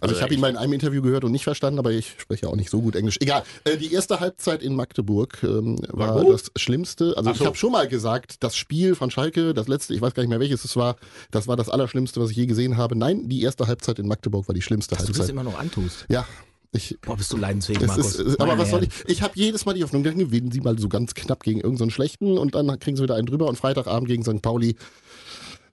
Also 0.00 0.16
ich 0.16 0.22
habe 0.22 0.34
ihn 0.34 0.40
mal 0.40 0.50
in 0.50 0.56
einem 0.56 0.72
Interview 0.72 1.00
gehört 1.00 1.22
und 1.22 1.30
nicht 1.30 1.44
verstanden, 1.44 1.78
aber 1.78 1.92
ich 1.92 2.16
spreche 2.18 2.48
auch 2.48 2.56
nicht 2.56 2.70
so 2.70 2.80
gut 2.80 2.96
Englisch. 2.96 3.18
Egal. 3.20 3.44
Äh, 3.64 3.76
die 3.76 3.92
erste 3.92 4.18
Halbzeit 4.18 4.62
in 4.62 4.74
Magdeburg 4.74 5.38
ähm, 5.44 5.78
war 5.88 6.22
gut? 6.22 6.34
das 6.34 6.50
Schlimmste. 6.56 7.14
Also 7.16 7.32
so. 7.32 7.40
ich 7.40 7.46
habe 7.46 7.56
schon 7.56 7.72
mal 7.72 7.86
gesagt, 7.86 8.42
das 8.42 8.56
Spiel 8.62 8.94
von 8.94 9.10
Schalke, 9.10 9.52
das 9.54 9.66
letzte, 9.68 9.92
ich 9.92 10.00
weiß 10.00 10.14
gar 10.14 10.22
nicht 10.22 10.30
mehr 10.30 10.40
welches 10.40 10.64
es 10.64 10.76
war, 10.76 10.96
das 11.30 11.48
war 11.48 11.56
das 11.56 11.68
Allerschlimmste, 11.68 12.20
was 12.20 12.30
ich 12.30 12.36
je 12.36 12.46
gesehen 12.46 12.76
habe. 12.76 12.96
Nein, 12.96 13.28
die 13.28 13.42
erste 13.42 13.66
Halbzeit 13.66 13.98
in 13.98 14.06
Magdeburg 14.06 14.46
war 14.48 14.54
die 14.54 14.62
schlimmste 14.62 14.94
Dass 14.94 15.04
du 15.04 15.12
das 15.12 15.18
Halbzeit. 15.18 15.32
immer 15.34 15.42
noch 15.42 15.58
antust. 15.58 16.06
Ja, 16.08 16.26
ich. 16.70 16.96
Boah, 17.02 17.16
bist 17.16 17.32
du 17.32 17.36
leidensfähig, 17.36 17.80
Markus. 17.86 18.14
ist, 18.14 18.40
aber 18.40 18.56
was 18.56 18.70
soll 18.70 18.84
ich? 18.84 18.90
Ich 19.06 19.20
habe 19.22 19.32
jedes 19.36 19.66
Mal 19.66 19.74
die 19.74 19.82
Hoffnung, 19.82 20.04
dann 20.04 20.16
gewinnen 20.16 20.50
sie 20.52 20.60
mal 20.60 20.78
so 20.78 20.88
ganz 20.88 21.12
knapp 21.14 21.42
gegen 21.42 21.60
irgendeinen 21.60 21.90
so 21.90 21.94
schlechten 21.94 22.38
und 22.38 22.54
dann 22.54 22.78
kriegen 22.78 22.96
sie 22.96 23.02
wieder 23.02 23.16
einen 23.16 23.26
drüber 23.26 23.48
und 23.48 23.56
Freitagabend 23.56 24.08
gegen 24.08 24.22
St. 24.22 24.40
Pauli. 24.40 24.76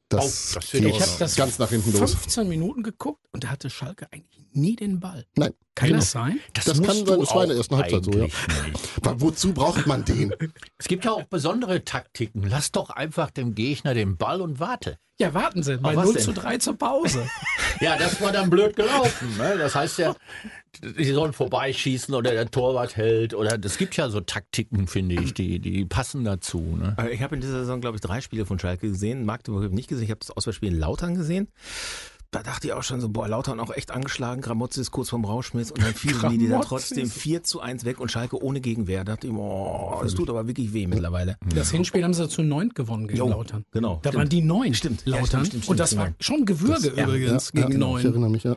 Das, 0.10 0.54
Oh, 0.56 0.60
das 0.60 0.72
geht 0.72 0.84
ich 0.86 0.96
Ich 0.96 1.02
habe 1.02 1.12
das 1.20 1.36
ganz 1.36 1.60
nach 1.60 1.70
hinten 1.70 1.94
los. 1.94 2.16
15 2.16 2.50
Minuten 2.50 2.82
geguckt 2.82 3.24
und 3.32 3.44
da 3.44 3.50
hatte 3.50 3.70
Schalke 3.70 4.08
eigentlich 4.12 4.44
nie 4.54 4.76
den 4.76 5.00
Ball. 5.00 5.26
Nein, 5.38 5.54
Kann 5.80 5.88
genau. 5.88 6.00
das 6.00 6.12
sein? 6.12 6.42
Das 6.54 6.66
kann 6.66 6.78
musst 6.78 7.08
sein, 7.08 7.20
das 7.20 7.34
war 7.34 7.44
in 7.44 7.50
der 7.50 7.58
ersten 7.58 7.78
Halbzeit 7.78 8.04
so, 8.04 8.12
ja. 8.12 8.28
wozu 9.02 9.54
braucht 9.54 9.88
man 9.88 10.04
den? 10.04 10.36
Es 10.78 10.90
gibt 10.90 11.06
ja 11.06 11.12
auch 11.12 11.24
besondere 11.24 11.86
Taktiken. 11.86 12.44
Lass 12.44 12.74
doch 12.74 12.90
einfach 12.90 13.32
dem 13.32 13.56
Gegner 13.56 13.94
den 13.94 14.18
Ball 14.18 14.42
und 14.42 14.60
warte. 14.60 14.98
Ja, 15.22 15.34
warten 15.34 15.64
Sie, 15.64 15.78
bei 15.78 15.96
was 15.96 16.04
0 16.04 16.14
denn? 16.16 16.24
zu 16.24 16.34
3 16.34 16.58
zur 16.58 16.78
Pause. 16.78 17.26
Ja, 17.82 17.96
das 17.98 18.20
war 18.20 18.34
dann 18.34 18.50
blöd 18.50 18.76
gelaufen. 18.76 19.38
Ne? 19.38 19.56
Das 19.58 19.74
heißt 19.74 20.00
ja, 20.00 20.14
sie 20.82 21.14
sollen 21.14 21.32
vorbeischießen 21.32 22.14
oder 22.14 22.32
der 22.32 22.52
Torwart 22.52 22.98
hält. 22.98 23.34
Oder 23.34 23.58
es 23.64 23.78
gibt 23.78 23.96
ja 23.96 24.10
so 24.10 24.20
Taktiken, 24.20 24.88
finde 24.88 25.16
ich, 25.16 25.34
die, 25.34 25.60
die 25.60 25.86
passen 25.86 26.26
dazu. 26.26 26.60
Ne? 26.60 26.98
Ich 27.14 27.22
habe 27.22 27.36
in 27.36 27.42
dieser 27.42 27.60
Saison, 27.60 27.80
glaube 27.80 27.96
ich, 27.96 28.02
drei 28.02 28.20
Spiele 28.20 28.46
von 28.46 28.60
Schalke 28.60 28.90
gesehen. 28.90 29.24
Magdeburg 29.24 29.64
habe 29.64 29.70
ich 29.72 29.76
nicht 29.76 29.88
gesehen. 29.88 30.04
Ich 30.04 30.12
habe 30.12 30.20
das 30.20 30.32
Auswärtsspiel 30.32 30.74
in 30.74 30.80
Lautern 30.80 31.16
gesehen. 31.16 31.48
Da 32.32 32.44
dachte 32.44 32.68
ich 32.68 32.74
auch 32.74 32.84
schon 32.84 33.02
so, 33.02 33.10
boah, 33.10 33.28
Lautern 33.28 33.60
auch 33.60 33.72
echt 33.72 33.90
angeschlagen. 33.90 34.42
Gramozzi 34.42 34.82
ist 34.82 34.92
kurz 34.92 35.10
vorm 35.10 35.26
Rauschmiss 35.26 35.72
und 35.72 35.82
dann 35.82 35.96
fielen 35.96 36.20
die, 36.30 36.38
die 36.38 36.48
dann 36.48 36.62
Gramozis. 36.62 36.90
trotzdem 36.90 37.10
4 37.10 37.44
zu 37.44 37.60
1 37.60 37.86
weg 37.86 38.00
und 38.00 38.12
Schalke 38.12 38.40
ohne 38.40 38.62
Gegenwehr. 38.62 39.04
Da 39.04 39.14
dachte 39.16 39.26
ich, 39.28 39.34
boah, 39.34 40.02
das 40.04 40.14
tut 40.14 40.30
aber 40.30 40.46
wirklich 40.48 40.72
weh 40.72 40.86
mittlerweile. 40.86 41.38
Das 41.56 41.72
Hinspiel 41.72 42.04
haben 42.04 42.14
sie 42.14 42.30
zu 42.30 42.44
neunt 42.44 42.76
gewonnen 42.76 43.08
gegen 43.08 43.18
Jo, 43.18 43.30
Lautern. 43.30 43.66
genau, 43.72 43.96
Da 44.04 44.10
stimmt. 44.10 44.16
waren 44.22 44.30
die 44.30 44.42
neun. 44.42 44.74
Stimmt, 44.76 45.04
ja, 45.08 45.14
Lautern. 45.16 45.28
stimmt, 45.46 45.48
stimmt, 45.48 45.70
Und 45.70 45.80
das 45.80 45.90
stimmt, 45.90 46.00
war 46.02 46.06
genau. 46.08 46.18
schon 46.20 46.46
Gewürge 46.46 46.94
ja, 46.96 47.04
übrigens 47.08 47.52
ja, 47.56 47.62
gegen 47.62 47.74
genau, 47.74 47.98
Ich 47.98 48.04
neun. 48.04 48.14
erinnere 48.14 48.30
mich, 48.30 48.44
ja. 48.44 48.56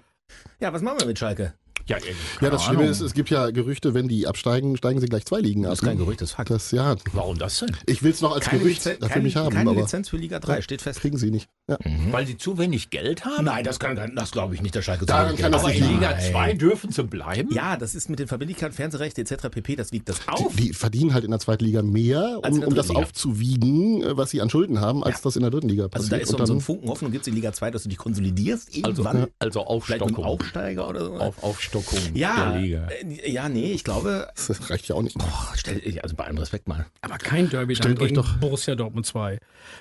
Ja, 0.61 0.73
was 0.73 0.83
machen 0.83 1.01
wir 1.01 1.07
mit 1.07 1.19
Schalke? 1.19 1.55
Ja, 1.87 1.97
Ja, 2.41 2.51
das 2.51 2.65
Schlimme 2.65 2.85
ist, 2.87 3.01
es 3.01 3.13
gibt 3.15 3.31
ja 3.31 3.51
Gerüchte, 3.51 3.95
wenn 3.95 4.09
die 4.09 4.27
absteigen, 4.27 4.77
steigen 4.77 5.01
sie 5.01 5.07
gleich 5.07 5.25
zwei 5.25 5.41
Ligen 5.41 5.65
ab. 5.67 5.73
Das 5.73 5.81
ist 5.81 5.85
kein 5.85 5.99
Gerücht, 5.99 6.21
das 6.21 6.31
ist 6.31 6.35
Fakt. 6.37 6.51
Das, 6.51 6.71
ja, 6.71 6.97
Warum 7.13 7.39
das 7.39 7.59
denn? 7.61 7.71
ich 7.87 8.03
will 8.03 8.13
es 8.13 8.21
noch 8.21 8.33
als 8.35 8.45
Keine, 8.47 8.63
Gerücht 8.63 8.85
Lizen 8.85 9.01
dafür 9.01 9.09
keine, 9.15 9.23
mich 9.25 9.37
haben, 9.37 9.55
keine 9.55 9.71
aber 9.71 9.81
Lizenz 9.81 10.09
für 10.09 10.17
Liga 10.17 10.39
3, 10.39 10.63
steht 10.63 10.83
fest. 10.83 11.01
kriegen 11.01 11.17
sie 11.19 11.31
nicht. 11.31 11.49
Ja. 11.69 11.79
Weil 12.11 12.27
sie 12.27 12.37
zu 12.37 12.59
wenig 12.59 12.91
Geld 12.91 13.25
haben? 13.25 13.45
Nein, 13.45 13.65
das 13.65 13.79
kann 13.79 14.13
das 14.17 14.31
glaube 14.33 14.55
ich 14.55 14.63
nicht, 14.63 14.75
der 14.75 14.83
Schalke 14.83 15.07
Daran 15.07 15.37
zu 15.37 15.43
kann 15.43 15.53
das 15.53 15.63
Aber 15.63 15.71
nicht 15.73 15.81
in. 15.83 15.95
Liga 15.95 16.11
Nein. 16.11 16.33
2 16.33 16.55
dürfen 16.55 16.91
sie 16.93 17.05
bleiben? 17.05 17.53
Ja, 17.55 17.77
das 17.77 17.95
ist 17.95 18.09
mit 18.11 18.19
den 18.19 18.27
Verbindlichkeiten, 18.29 18.75
Fernsehrechte 18.75 19.21
etc. 19.21 19.49
pp. 19.51 19.77
Das 19.77 19.93
wiegt 19.93 20.09
das 20.09 20.27
auf. 20.29 20.55
Die, 20.57 20.69
die 20.69 20.73
verdienen 20.75 21.15
halt 21.15 21.25
in 21.25 21.31
der 21.31 21.41
zweiten 21.41 21.65
Liga 21.65 21.83
mehr, 21.83 22.41
um, 22.45 22.63
um 22.65 22.75
das 22.75 22.89
Liga. 22.89 23.01
aufzuwiegen, 23.01 24.03
äh, 24.03 24.17
was 24.17 24.31
sie 24.31 24.41
an 24.41 24.51
Schulden 24.51 24.81
haben, 24.81 25.03
als 25.05 25.23
das 25.23 25.37
in 25.37 25.43
der 25.43 25.51
dritten 25.51 25.69
Liga 25.69 25.85
Also 25.85 25.91
passiert. 25.95 26.13
da 26.13 26.17
ist 26.17 26.29
so, 26.31 26.45
so 26.45 26.53
ein 26.55 26.61
Funken 26.61 26.89
Hoffnung, 26.89 27.13
gibt 27.13 27.23
es 27.23 27.29
in 27.29 27.35
Liga 27.35 27.53
2, 27.53 27.71
dass 27.71 27.85
du 27.85 27.89
dich 27.89 27.99
konsolidierst 27.99 28.69
Also, 28.69 28.79
irgendwann. 29.03 29.27
also 29.39 29.61
Vielleicht 29.81 30.05
mit 30.05 30.17
einem 30.17 30.25
Aufstockung. 30.25 30.25
Aufsteiger 30.25 30.89
oder 30.89 31.05
so. 31.07 31.15
Auf, 31.15 31.43
Aufstockung 31.77 32.15
ja, 32.15 32.53
der 32.53 32.61
Liga. 32.61 32.87
äh, 32.89 33.31
ja, 33.31 33.49
nee, 33.49 33.73
ich 33.73 33.85
glaube, 33.85 34.29
das 34.35 34.71
reicht 34.71 34.89
ja 34.89 34.95
auch 34.97 35.03
nicht. 35.03 35.17
boah, 35.19 35.53
stell, 35.55 35.81
also 36.03 36.15
bei 36.15 36.25
allem 36.25 36.39
Respekt 36.39 36.69
mal. 36.69 36.87
Aber 37.01 37.19
kein 37.19 37.49
Derby 37.51 37.75
dann 37.75 37.83
Stellt 37.83 38.01
euch 38.01 38.09
gegen 38.09 38.17
doch- 38.17 38.37
Borussia 38.39 38.75
Dortmund 38.75 39.07
2. 39.07 39.39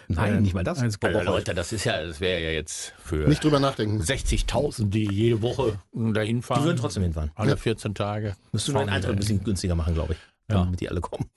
Nein, 0.08 0.42
nicht 0.42 0.54
mal 0.54 0.64
das. 0.64 0.80
Also 0.80 0.98
Leute, 1.24 1.54
das 1.54 1.72
ist 1.74 1.84
ja, 1.86 2.04
das 2.06 2.20
wäre 2.20 2.42
ja 2.42 2.52
jetzt 2.52 2.94
für 3.04 3.28
Nicht 3.28 3.44
drüber 3.44 3.60
nachdenken. 3.60 4.02
60.000, 4.02 4.90
die 4.90 5.06
jede 5.12 5.42
Woche 5.42 5.80
dahin 5.94 6.42
fahren. 6.42 6.62
Die 6.62 6.66
würden 6.66 6.78
trotzdem 6.78 7.04
hinfahren. 7.04 7.32
Alle 7.36 7.58
14 7.58 7.94
Tage. 7.96 8.36
Müsstest 8.52 8.70
du 8.70 8.74
Fahren 8.74 8.90
Eintritt 8.90 9.14
ein 9.14 9.18
bisschen 9.18 9.44
günstiger 9.44 9.76
machen, 9.76 9.94
glaube 9.94 10.14
ich. 10.14 10.20
Ja. 10.50 10.64
Damit 10.64 10.82
die 10.82 10.90
alle 10.90 11.02
kommen. 11.02 11.30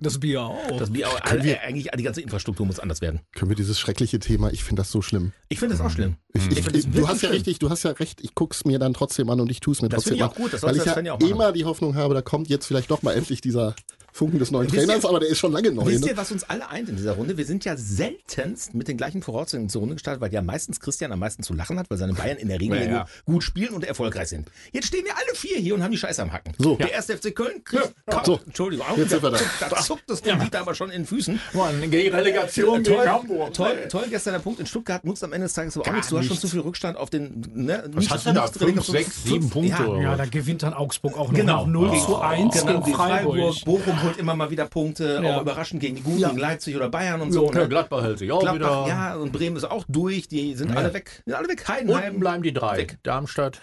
Das 0.00 0.18
Bier 0.18 0.42
auch. 0.42 0.76
Das, 0.78 0.90
Bier- 0.90 1.06
aber 1.08 1.24
alle, 1.26 1.60
eigentlich 1.60 1.88
die 1.96 2.02
ganze 2.02 2.20
Infrastruktur 2.20 2.66
muss 2.66 2.80
anders 2.80 3.00
werden. 3.00 3.20
Können 3.34 3.50
wir 3.50 3.56
dieses 3.56 3.78
schreckliche 3.78 4.18
Thema, 4.18 4.50
ich 4.52 4.64
finde 4.64 4.80
das 4.80 4.90
so 4.90 5.02
schlimm. 5.02 5.32
Ich 5.48 5.60
finde 5.60 5.76
das 5.76 5.84
auch 5.86 5.90
schlimm. 5.90 6.16
Ich, 6.32 6.46
ich, 6.50 6.64
das 6.64 6.90
du 6.90 7.06
hast 7.06 7.22
ja 7.22 7.28
schlimm. 7.28 7.32
richtig, 7.32 7.58
du 7.60 7.70
hast 7.70 7.84
ja 7.84 7.90
recht, 7.92 8.20
ich 8.22 8.34
guck's 8.34 8.64
mir 8.64 8.78
dann 8.78 8.92
trotzdem 8.94 9.30
an 9.30 9.40
und 9.40 9.50
ich 9.50 9.60
tue 9.60 9.72
es 9.72 9.82
mir 9.82 9.88
Das 9.88 10.04
trotzdem 10.04 10.18
finde 10.18 10.24
ich 10.24 10.30
auch 10.30 10.36
an. 10.36 10.42
gut, 10.42 10.52
das 10.52 10.62
weil 10.62 10.76
ich 10.76 10.82
das 10.82 10.96
ja 10.96 11.00
ja 11.02 11.12
auch 11.14 11.20
immer 11.20 11.52
die 11.52 11.64
Hoffnung 11.64 11.94
habe, 11.94 12.12
da 12.14 12.22
kommt 12.22 12.48
jetzt 12.48 12.66
vielleicht 12.66 12.90
doch 12.90 13.02
mal 13.02 13.12
endlich 13.12 13.40
dieser 13.40 13.74
Funken 14.16 14.38
des 14.38 14.52
neuen 14.52 14.66
Wisst 14.70 14.76
ihr- 14.76 14.86
Trainers, 14.86 15.04
aber 15.04 15.18
der 15.18 15.28
ist 15.28 15.38
schon 15.40 15.50
lange 15.50 15.72
neu. 15.72 15.86
Wisst 15.86 16.04
Ne? 16.04 16.10
ihr, 16.12 16.16
was 16.16 16.30
uns 16.30 16.44
alle 16.44 16.68
eint 16.70 16.88
in 16.88 16.94
dieser 16.94 17.14
Runde? 17.14 17.36
Wir 17.36 17.44
sind 17.44 17.64
ja 17.64 17.76
seltenst 17.76 18.72
mit 18.72 18.86
den 18.86 18.96
gleichen 18.96 19.22
Voraussetzungen 19.22 19.68
zur 19.68 19.80
Runde 19.80 19.96
gestartet, 19.96 20.20
weil 20.20 20.32
ja 20.32 20.40
meistens 20.40 20.78
Christian 20.78 21.10
am 21.10 21.18
meisten 21.18 21.42
zu 21.42 21.52
lachen 21.52 21.80
hat, 21.80 21.90
weil 21.90 21.98
seine 21.98 22.12
Bayern 22.14 22.36
in 22.38 22.46
der 22.46 22.60
Regel 22.60 22.78
Ja, 22.78 22.84
ja, 22.86 23.06
gut 23.24 23.42
spielen 23.42 23.74
und 23.74 23.82
erfolgreich 23.84 24.28
sind. 24.28 24.52
Jetzt 24.70 24.86
stehen 24.86 25.04
wir 25.04 25.16
alle 25.16 25.34
vier 25.34 25.58
hier 25.58 25.74
und 25.74 25.82
haben 25.82 25.90
die 25.90 25.98
Scheiße 25.98 26.22
am 26.22 26.32
Hacken. 26.32 26.52
So. 26.58 26.76
Der 26.76 26.92
erste 26.92 27.14
FC 27.18 27.34
Köln 27.34 27.64
kriegt. 27.64 27.92
Kaum- 28.08 28.24
So. 28.24 28.40
Entschuldigung, 28.46 28.86
Jetzt 28.96 29.10
sind 29.10 29.20
wir 29.24 29.30
da. 29.32 29.38
Da, 29.58 29.68
da 29.68 29.76
zuckt 29.80 30.04
das 30.08 30.22
Ding 30.22 30.34
aber 30.54 30.74
schon 30.76 30.90
in 30.90 31.00
den 31.02 31.06
Füßen. 31.06 31.40
Mann, 31.52 31.90
die 31.90 31.96
Relegation 32.06 32.84
Toll, 32.84 32.96
gegen 32.98 33.10
Hamburg. 33.10 33.52
toll, 33.52 33.88
toll, 33.88 34.04
gestern 34.10 34.34
der 34.34 34.40
Punkt 34.40 34.60
in 34.60 34.66
Stuttgart 34.66 35.04
nutzt 35.04 35.24
am 35.24 35.32
Ende 35.32 35.46
des 35.46 35.54
Tages 35.54 35.76
aber 35.76 35.88
auch 35.88 35.92
nichts. 35.92 36.08
Du 36.10 36.18
hast 36.18 36.26
schon 36.26 36.38
zu 36.38 36.46
viel 36.46 36.60
Rückstand 36.60 36.96
auf 36.96 37.10
den. 37.10 37.44
Ne, 37.52 37.82
Was 37.92 38.08
hast 38.10 38.26
du 38.26 38.32
da? 38.32 38.46
Fünf, 38.46 38.84
sechs, 38.86 39.24
sieben 39.24 39.50
Punkte? 39.50 39.82
Ja, 40.00 40.14
da 40.16 40.24
gewinnt 40.26 40.62
dann 40.62 40.72
Augsburg 40.72 41.18
auch 41.18 41.32
noch 41.32 41.34
Genau. 41.38 41.62
nach 41.62 41.72
0 41.72 41.98
zu 41.98 42.16
1 42.20 42.54
Genau, 42.60 42.80
gegen 42.80 42.94
Freiburg. 42.96 43.64
Bochum 43.64 44.02
holt 44.04 44.16
immer 44.18 44.34
mal 44.36 44.50
wieder 44.50 44.66
Punkte, 44.66 45.20
Ja. 45.22 45.36
auch 45.36 45.42
überraschend 45.42 45.80
gegen 45.80 45.96
die 45.96 46.02
Guten, 46.02 46.18
Ja. 46.20 46.28
gegen 46.28 46.40
Leipzig 46.40 46.76
oder 46.76 46.88
Bayern 46.88 47.20
und 47.20 47.32
So, 47.32 47.46
so. 47.46 47.52
Ne? 47.52 47.68
Gladbach 47.68 48.02
hält 48.02 48.18
sich 48.18 48.30
auch 48.30 48.40
Gladbach, 48.40 48.84
wieder. 48.86 48.94
ja, 48.94 49.14
und 49.16 49.32
Bremen 49.32 49.56
ist 49.56 49.64
auch 49.64 49.84
durch, 49.88 50.28
die 50.28 50.54
sind 50.54 50.76
alle 50.76 50.92
weg. 50.94 51.22
Sind 51.24 51.34
alle 51.34 51.48
weg. 51.48 51.66
Heidenheim. 51.68 52.04
Unten 52.08 52.20
bleiben 52.20 52.42
die 52.42 52.52
drei. 52.52 52.78
Weg. 52.78 52.98
Darmstadt, 53.02 53.60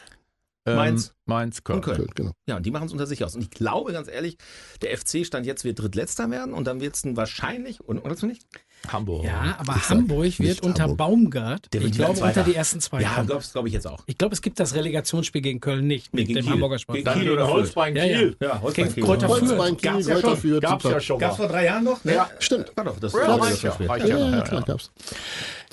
ähm, 0.65 0.75
Mainz. 0.75 1.13
Mainz, 1.25 1.63
Köln. 1.63 1.77
Und 1.77 1.86
Köln. 1.86 1.98
Köln, 1.98 2.10
genau. 2.13 2.31
Ja, 2.48 2.57
und 2.57 2.65
die 2.65 2.71
machen 2.71 2.86
es 2.86 2.91
unter 2.91 3.07
sich 3.07 3.24
aus. 3.24 3.36
Und 3.36 3.41
ich 3.41 3.50
glaube 3.50 3.93
ganz 3.93 4.07
ehrlich, 4.07 4.38
der 4.81 4.95
FC 4.98 5.25
stand 5.25 5.45
jetzt 5.45 5.63
wird 5.63 5.79
Drittletzter 5.79 6.29
werden 6.29 6.53
und 6.53 6.67
dann 6.67 6.81
wird 6.81 6.95
es 6.95 7.03
wahrscheinlich, 7.15 7.81
und, 7.81 8.00
oder 8.00 8.15
du 8.15 8.25
nicht? 8.27 8.45
Hamburg. 8.88 9.24
Ja, 9.26 9.56
aber 9.60 9.90
Hamburg 9.90 10.40
wird 10.40 10.62
unter 10.64 10.84
Hamburg. 10.84 10.98
Baumgart, 10.98 11.74
Der 11.74 11.82
ich 11.82 11.92
glaube, 11.94 12.20
unter 12.20 12.44
die 12.44 12.56
ersten 12.56 12.80
zwei 12.82 13.02
Ja, 13.02 13.24
glaube 13.24 13.68
ich 13.68 13.74
jetzt 13.74 13.88
auch. 13.88 14.00
Ich 14.08 14.18
glaube, 14.18 14.34
es 14.34 14.42
gibt 14.42 14.60
das 14.60 14.74
Relegationsspiel 14.76 15.42
gegen 15.42 15.60
Köln 15.60 15.88
nicht 15.88 16.14
Nee, 16.14 16.22
mit 16.22 16.28
gegen 16.28 16.40
dem 16.40 16.44
Kiel. 16.46 16.54
Hamburger 16.54 16.80
Sport. 16.80 16.98
Gegen 16.98 17.12
Kiel 17.12 17.32
oder 17.32 17.48
Holzbein 17.48 17.96
Ja, 17.96 18.06
ja. 18.06 18.18
Kiel. 18.18 18.38
Ja, 18.40 18.62
Gegen 18.74 18.96
Kräuter 19.06 19.28
Gab's 19.28 19.40
Fürth. 19.40 19.50
Holzbein, 19.60 19.78
Kiel, 19.78 19.92
Gab's 19.92 20.08
ja 20.08 20.14
Kräuter 20.16 20.28
schon. 20.30 20.38
Fürth, 20.38 20.62
Gab's 20.62 20.84
ja 20.84 21.00
schon 21.00 21.20
mal. 21.20 21.32
vor 21.32 21.48
drei 21.48 21.66
Jahren 21.66 21.84
noch? 21.84 22.04
Ne? 22.04 22.14
Ja. 22.16 22.30
Stimmt. 22.40 22.72
War 22.76 22.86
doch 22.86 23.00
das. 23.00 23.14
Ja, 23.14 23.20
war 23.28 23.42
reicht 23.42 23.64
ja, 23.64 23.72
reicht 23.72 24.08
Ja, 24.08 24.18
ja, 24.18 24.26
ja, 24.30 24.36
ja, 24.38 24.42
klar, 24.42 24.60
ja. 24.62 24.66
gab's. 24.66 24.92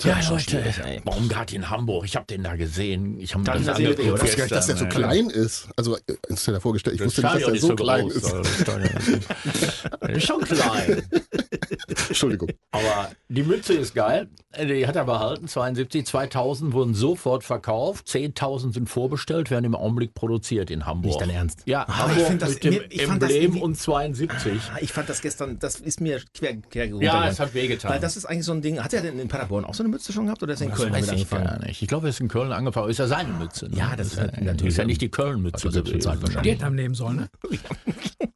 Ja, 0.03 0.21
schon 0.21 0.37
Leute, 0.37 0.63
ey. 0.85 0.99
Baumgart 1.01 1.51
in 1.53 1.69
Hamburg, 1.69 2.05
ich 2.05 2.15
habe 2.15 2.25
den 2.25 2.43
da 2.43 2.55
gesehen. 2.55 3.19
Ich 3.19 3.33
habe 3.33 3.43
Da 3.43 3.53
das 3.53 3.63
sehen, 3.77 3.87
angeguckt? 3.87 3.99
Ich 3.99 4.11
wusste 4.11 4.37
gar 4.37 4.43
nicht, 4.45 4.51
dass 4.55 4.67
der 4.67 4.77
so 4.77 4.85
klein 4.87 5.29
ist. 5.29 5.67
Also, 5.75 5.95
äh, 5.97 5.99
ist 6.27 6.47
dir 6.47 6.51
da 6.53 6.59
vorgestellt, 6.59 6.95
ich 6.95 6.99
Das 7.01 7.07
wusste 7.07 7.21
nicht, 7.21 7.33
dass 7.35 7.41
Stadion 7.41 7.53
der 7.53 7.55
ist 7.55 7.67
so 7.67 7.75
klein 7.75 8.01
groß. 8.03 8.15
ist. 8.15 8.25
also 8.25 8.41
das 8.43 8.61
Stadion 8.61 10.11
ist- 10.17 10.25
schon 10.27 10.41
klein. 10.41 11.03
Entschuldigung. 12.07 12.49
Aber 12.71 13.11
die 13.29 13.43
Mütze 13.43 13.73
ist 13.73 13.93
geil. 13.93 14.27
Die 14.59 14.87
hat 14.87 14.95
er 14.95 15.05
behalten. 15.05 15.47
72, 15.47 16.05
2000 16.05 16.73
wurden 16.73 16.93
sofort 16.95 17.43
verkauft. 17.43 18.07
10.000 18.07 18.73
sind 18.73 18.89
vorbestellt, 18.89 19.51
werden 19.51 19.65
im 19.65 19.75
Augenblick 19.75 20.13
produziert 20.13 20.71
in 20.71 20.85
Hamburg. 20.85 21.05
Nicht 21.11 21.21
dein 21.21 21.29
Ernst? 21.29 21.61
Ja, 21.65 21.85
Ah, 21.87 21.99
Hamburg 21.99 22.17
ich 22.19 22.23
find 22.27 22.41
das- 22.41 22.49
mit 22.55 22.63
dem 22.63 22.73
ich 22.89 22.97
das 23.05 23.09
Emblem 23.09 23.61
und 23.61 23.75
72. 23.75 24.59
Ah, 24.73 24.77
Ich 24.81 24.91
fand 24.91 25.09
das 25.09 25.21
gestern, 25.21 25.59
das 25.59 25.75
ist 25.75 26.01
mir 26.01 26.21
quer, 26.33 26.57
quer 26.61 26.85
Ja, 26.85 27.27
es 27.27 27.39
hat 27.39 27.53
wehgetan. 27.53 27.91
Weil 27.91 27.99
das 27.99 28.17
ist 28.17 28.25
eigentlich 28.25 28.45
so 28.45 28.53
ein 28.53 28.61
Ding. 28.61 28.79
Hat 28.83 28.93
er 28.93 29.01
denn 29.01 29.19
in 29.19 29.27
Paderborn 29.27 29.65
auch 29.65 29.73
so 29.73 29.83
eine 29.83 29.88
Mütze 29.89 30.13
schon 30.13 30.25
gehabt 30.25 30.41
oder 30.43 30.53
ist 30.53 30.61
er 30.61 30.65
in 30.65 30.71
das 30.71 30.79
Köln 30.79 30.93
weiß 30.93 31.05
ich 31.05 31.11
angefangen? 31.11 31.45
gar 31.45 31.59
nicht. 31.65 31.81
Ich 31.81 31.87
glaube, 31.87 32.07
er 32.07 32.09
ist 32.11 32.19
in 32.21 32.27
Köln 32.27 32.51
angefangen. 32.51 32.89
Ist 32.89 32.99
ja 32.99 33.07
seine 33.07 33.33
Mütze. 33.33 33.69
Ne? 33.69 33.77
Ja, 33.77 33.95
das 33.95 34.07
ist 34.07 34.15
ja, 34.15 34.21
halt 34.23 34.41
natürlich- 34.41 34.67
Ist 34.73 34.77
ja 34.77 34.85
nicht 34.85 35.01
die 35.01 35.09
Köln-Mütze. 35.09 35.57
Hat 35.57 35.65
er 35.65 35.71
selbst 35.71 35.89
gewesen. 35.91 35.97
bezahlt 35.99 36.21
wahrscheinlich. 36.21 36.57
Die 36.57 36.63
hätten 36.63 36.75
nehmen 36.75 36.95
sollen, 36.95 37.15
ne? 37.17 37.29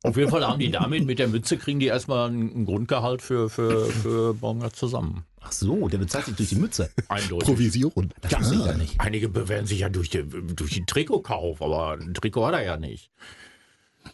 Auf 0.03 0.17
jeden 0.17 0.29
Fall 0.29 0.45
haben 0.45 0.59
die 0.59 0.69
damit, 0.69 1.05
mit 1.05 1.17
der 1.19 1.27
Mütze 1.29 1.57
kriegen 1.57 1.79
die 1.79 1.85
erstmal 1.87 2.29
ein 2.29 2.65
Grundgehalt 2.65 3.21
für, 3.21 3.49
für, 3.49 3.85
für 3.85 4.33
Baumgart 4.33 4.75
zusammen. 4.75 5.23
Ach 5.41 5.51
so, 5.51 5.87
der 5.87 5.97
bezahlt 5.97 6.25
sich 6.25 6.35
durch 6.35 6.49
die 6.49 6.55
Mütze. 6.55 6.89
Eindeutig. 7.07 7.47
Provision. 7.47 8.09
Das 8.21 8.39
wusste 8.39 8.55
ich 8.55 8.65
gar 8.65 8.77
nicht. 8.77 8.99
Einige 8.99 9.29
bewerben 9.29 9.65
sich 9.67 9.79
ja 9.79 9.89
durch 9.89 10.09
den, 10.09 10.55
durch 10.55 10.73
den 10.73 10.85
Trikotkauf, 10.85 11.61
aber 11.61 11.93
ein 11.99 12.13
Trikot 12.13 12.45
hat 12.47 12.53
er 12.53 12.63
ja 12.63 12.77
nicht. 12.77 13.11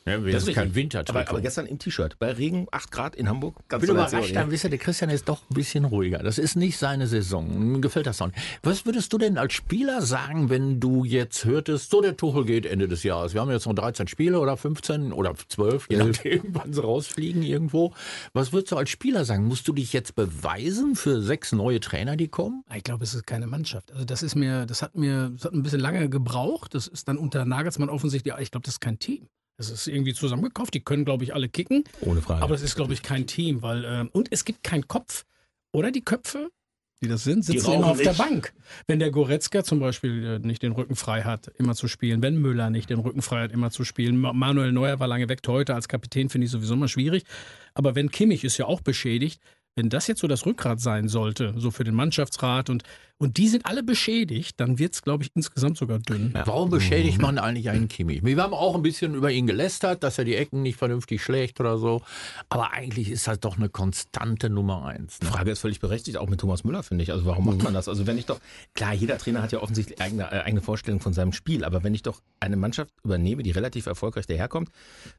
Ja, 0.06 0.18
das, 0.18 0.48
ist 0.48 0.56
kein 0.56 0.76
Wintertrikot. 0.76 1.20
Aber, 1.20 1.30
aber 1.30 1.42
gestern 1.42 1.66
im 1.66 1.80
T-Shirt. 1.80 2.18
Bei 2.20 2.32
Regen, 2.32 2.68
8 2.72 2.92
Grad 2.92 3.16
in 3.16 3.30
Hamburg. 3.30 3.56
Ganz 3.68 3.84
Ich 3.84 3.90
bin 3.90 3.96
überrascht, 3.96 4.36
dann 4.36 4.52
wisst 4.52 4.64
ihr, 4.64 4.70
der 4.70 4.80
Christian 4.80 5.10
ist 5.10 5.28
doch 5.30 5.42
ein 5.50 5.54
bisschen 5.54 5.86
ruhiger. 5.86 6.20
Das 6.20 6.38
ist 6.38 6.56
nicht 6.56 6.78
seine 6.78 7.08
Saison. 7.08 7.74
Mir 7.74 7.82
gefällt 7.82 8.08
das 8.08 8.22
auch 8.22 8.28
nicht. 8.28 8.40
Was 8.64 8.86
würdest 8.86 9.12
du 9.14 9.18
denn 9.18 9.38
als 9.38 9.54
Spieler 9.54 10.02
sagen, 10.02 10.50
wenn 10.50 10.80
du 10.80 11.04
jetzt 11.04 11.46
hörtest, 11.46 11.92
so 11.92 12.02
der 12.02 12.18
Tuchel 12.18 12.46
geht 12.46 12.66
Ende 12.66 12.88
des 12.88 13.04
Jahres. 13.04 13.34
Wir 13.34 13.42
haben 13.42 13.52
jetzt 13.52 13.66
noch 13.66 13.76
13 13.76 14.08
Spiele 14.08 14.40
oder 14.40 14.58
15 14.58 15.14
oder 15.14 15.34
12, 15.36 15.88
je 15.90 15.98
nachdem, 15.98 16.44
wann 16.54 16.74
sie 16.74 16.82
rausfliegen 16.82 17.42
irgendwo. 17.42 17.94
Was 18.34 18.52
würdest 18.54 18.72
du 18.72 18.78
als 18.78 18.90
Spieler 18.90 19.26
sagen? 19.26 19.46
Musst 19.46 19.68
du 19.68 19.74
dich 19.74 19.94
jetzt 19.94 20.16
beweisen 20.16 20.96
für 20.96 21.22
sechs 21.22 21.52
neue 21.52 21.80
Trainer, 21.80 22.16
die 22.16 22.28
kommen? 22.28 22.64
Ich 22.76 22.84
glaube, 22.84 23.04
es 23.04 23.14
ist 23.14 23.26
keine 23.26 23.48
Mannschaft. 23.48 23.92
Also 23.92 24.06
das 24.06 24.24
ist 24.24 24.36
mir, 24.36 24.66
das 24.66 24.82
hat 24.82 24.96
mir, 24.96 25.30
das 25.30 25.46
hat 25.46 25.54
ein 25.54 25.64
bisschen 25.64 25.80
lange 25.80 26.10
gebraucht. 26.10 26.76
Das 26.76 26.88
ist 26.88 27.08
dann 27.08 27.18
unter 27.18 27.46
Nagelsmann 27.46 27.90
offensichtlich, 27.90 28.34
ich 28.40 28.52
glaube, 28.52 28.66
das 28.66 28.76
ist 28.76 28.82
kein 28.82 29.00
Team. 29.00 29.28
Das 29.60 29.70
ist 29.70 29.88
irgendwie 29.88 30.14
zusammengekauft. 30.14 30.74
Die 30.74 30.80
können, 30.80 31.04
glaube 31.04 31.26
ich, 31.26 31.36
alle 31.36 31.50
kicken. 31.50 31.84
Ohne 32.00 32.22
Frage. 32.22 32.42
Aber 32.42 32.56
es 32.56 32.62
ist, 32.62 32.76
glaube 32.76 32.94
ich, 32.94 33.04
kein 33.04 33.28
Team, 33.28 33.62
weil 33.62 33.84
ähm, 33.86 34.10
und 34.14 34.30
es 34.32 34.46
gibt 34.46 34.64
keinen 34.64 34.88
Kopf. 34.88 35.26
Oder 35.74 35.92
die 35.92 36.02
Köpfe, 36.02 36.50
die 37.04 37.10
das 37.10 37.26
sind, 37.26 37.44
sitzen 37.44 37.74
immer 37.74 37.88
auf 37.88 37.98
der 37.98 38.14
nicht. 38.14 38.18
Bank. 38.18 38.54
Wenn 38.88 39.00
der 39.00 39.12
Goretzka 39.12 39.66
zum 39.66 39.80
Beispiel 39.82 40.26
äh, 40.26 40.40
nicht 40.40 40.64
den 40.64 40.72
Rücken 40.72 40.96
frei 40.96 41.24
hat, 41.24 41.52
immer 41.58 41.76
zu 41.76 41.90
spielen. 41.90 42.22
Wenn 42.22 42.42
Müller 42.42 42.70
nicht 42.70 42.90
den 42.90 43.00
Rücken 43.00 43.22
frei 43.22 43.42
hat, 43.42 43.52
immer 43.52 43.70
zu 43.70 43.84
spielen. 43.84 44.18
Ma- 44.18 44.32
Manuel 44.32 44.72
Neuer 44.72 45.00
war 45.02 45.08
lange 45.08 45.28
weg. 45.28 45.42
Heute 45.46 45.76
als 45.76 45.90
Kapitän 45.90 46.30
finde 46.30 46.46
ich 46.46 46.52
sowieso 46.52 46.76
immer 46.76 46.88
schwierig. 46.88 47.26
Aber 47.74 47.96
wenn 47.96 48.12
Kimmich 48.12 48.46
ist 48.46 48.58
ja 48.58 48.66
auch 48.66 48.80
beschädigt, 48.80 49.42
wenn 49.76 49.90
das 49.90 50.08
jetzt 50.08 50.22
so 50.22 50.28
das 50.28 50.46
Rückgrat 50.46 50.80
sein 50.80 51.10
sollte, 51.10 51.54
so 51.58 51.70
für 51.70 51.84
den 51.84 51.96
Mannschaftsrat 51.96 52.70
und, 52.70 52.84
und 53.20 53.38
die 53.38 53.48
sind 53.50 53.66
alle 53.66 53.84
beschädigt, 53.84 54.60
dann 54.60 54.80
wird 54.80 54.94
es, 54.94 55.02
glaube 55.02 55.24
ich, 55.24 55.30
insgesamt 55.36 55.78
sogar 55.78 56.00
dünn. 56.00 56.32
Warum 56.46 56.70
beschädigt 56.70 57.22
man 57.22 57.38
eigentlich 57.38 57.70
einen 57.70 57.88
Kimmich? 57.90 58.24
Wir 58.24 58.38
haben 58.42 58.54
auch 58.54 58.76
ein 58.76 58.82
bisschen 58.82 59.14
über 59.14 59.30
ihn 59.30 59.46
gelästert, 59.46 60.04
dass 60.04 60.18
er 60.18 60.24
die 60.26 60.36
Ecken 60.36 60.62
nicht 60.62 60.78
vernünftig 60.78 61.22
schlägt 61.22 61.60
oder 61.60 61.78
so. 61.78 62.02
Aber 62.48 62.72
eigentlich 62.72 63.10
ist 63.10 63.28
das 63.28 63.40
doch 63.40 63.58
eine 63.58 63.70
konstante 63.70 64.50
Nummer 64.50 64.86
eins. 64.86 65.20
Die 65.20 65.26
Ne? 65.26 65.32
Frage 65.32 65.52
ist 65.52 65.60
völlig 65.60 65.80
berechtigt, 65.80 66.18
auch 66.18 66.30
mit 66.30 66.40
Thomas 66.40 66.64
Müller, 66.64 66.82
finde 66.82 67.04
ich. 67.04 67.12
Also 67.12 67.26
warum 67.26 67.46
macht 67.46 67.62
man 67.62 67.74
das? 67.74 67.88
Also 67.90 68.08
wenn 68.08 68.18
ich 68.18 68.26
doch, 68.26 68.40
klar, 68.74 68.94
jeder 68.94 69.18
Trainer 69.18 69.42
hat 69.42 69.52
ja 69.52 69.60
offensichtlich 69.62 70.00
eigene, 70.02 70.24
äh, 70.32 70.42
eigene 70.44 70.62
Vorstellung 70.62 71.02
von 71.02 71.12
seinem 71.14 71.34
Spiel, 71.34 71.66
aber 71.66 71.84
wenn 71.84 71.94
ich 71.94 72.04
doch 72.04 72.22
eine 72.40 72.56
Mannschaft 72.56 72.92
übernehme, 73.04 73.44
die 73.44 73.52
relativ 73.52 73.86
erfolgreich 73.86 74.28
daherkommt, 74.28 74.70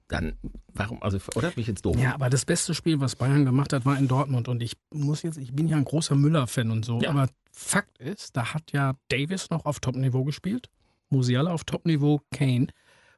dann 0.08 0.32
warum, 0.72 1.02
also, 1.02 1.18
oder 1.36 1.50
bin 1.50 1.60
ich 1.62 1.68
jetzt 1.68 1.84
doof? 1.84 1.96
Ja, 1.98 2.14
aber 2.14 2.30
das 2.30 2.44
beste 2.46 2.74
Spiel, 2.74 2.98
was 3.00 3.14
Bayern 3.16 3.44
gemacht 3.44 3.72
hat, 3.72 3.84
war 3.84 3.98
in 3.98 4.08
Dortmund. 4.08 4.48
Und 4.48 4.62
ich 4.62 4.72
muss 4.92 5.22
jetzt, 5.22 5.36
ich 5.36 5.52
bin 5.52 5.68
ja 5.68 5.76
ein 5.76 5.84
großer 5.84 6.14
Müller-Fan 6.14 6.70
und 6.70 6.84
so. 6.84 6.98
Ja. 7.00 7.10
Aber 7.10 7.28
Fakt 7.62 7.98
ist, 7.98 8.36
da 8.36 8.54
hat 8.54 8.72
ja 8.72 8.94
Davis 9.08 9.50
noch 9.50 9.66
auf 9.66 9.80
Top-Niveau 9.80 10.24
gespielt, 10.24 10.70
Musiala 11.10 11.52
auf 11.52 11.64
Top-Niveau, 11.64 12.22
Kane. 12.32 12.68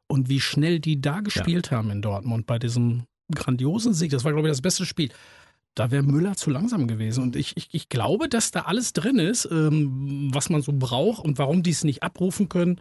Und 0.09 0.29
wie 0.29 0.41
schnell 0.41 0.81
die 0.81 1.01
da 1.01 1.21
gespielt 1.21 1.71
haben 1.71 1.91
in 1.91 2.03
Dortmund 2.03 2.47
bei 2.47 2.59
diesem 2.59 3.05
grandiosen 3.33 3.95
Sieg, 3.95 4.11
das 4.11 4.25
war, 4.25 4.33
glaube 4.33 4.49
ich, 4.49 4.53
das 4.53 4.61
beste 4.61 4.85
Spiel. 4.85 5.11
Da 5.75 5.91
wäre 5.91 6.03
Müller 6.03 6.37
zu 6.37 6.51
langsam 6.51 6.87
gewesen. 6.87 7.23
Und 7.23 7.37
ich, 7.37 7.57
ich, 7.57 7.69
ich 7.73 7.89
glaube, 7.89 8.29
dass 8.29 8.51
da 8.51 8.63
alles 8.63 8.93
drin 8.93 9.19
ist, 9.19 9.49
ähm, 9.51 10.31
was 10.35 10.51
man 10.51 10.61
so 10.61 10.73
braucht 10.75 11.25
und 11.25 11.39
warum 11.39 11.63
die 11.63 11.71
es 11.71 11.85
nicht 11.85 12.03
abrufen 12.03 12.49
können. 12.51 12.81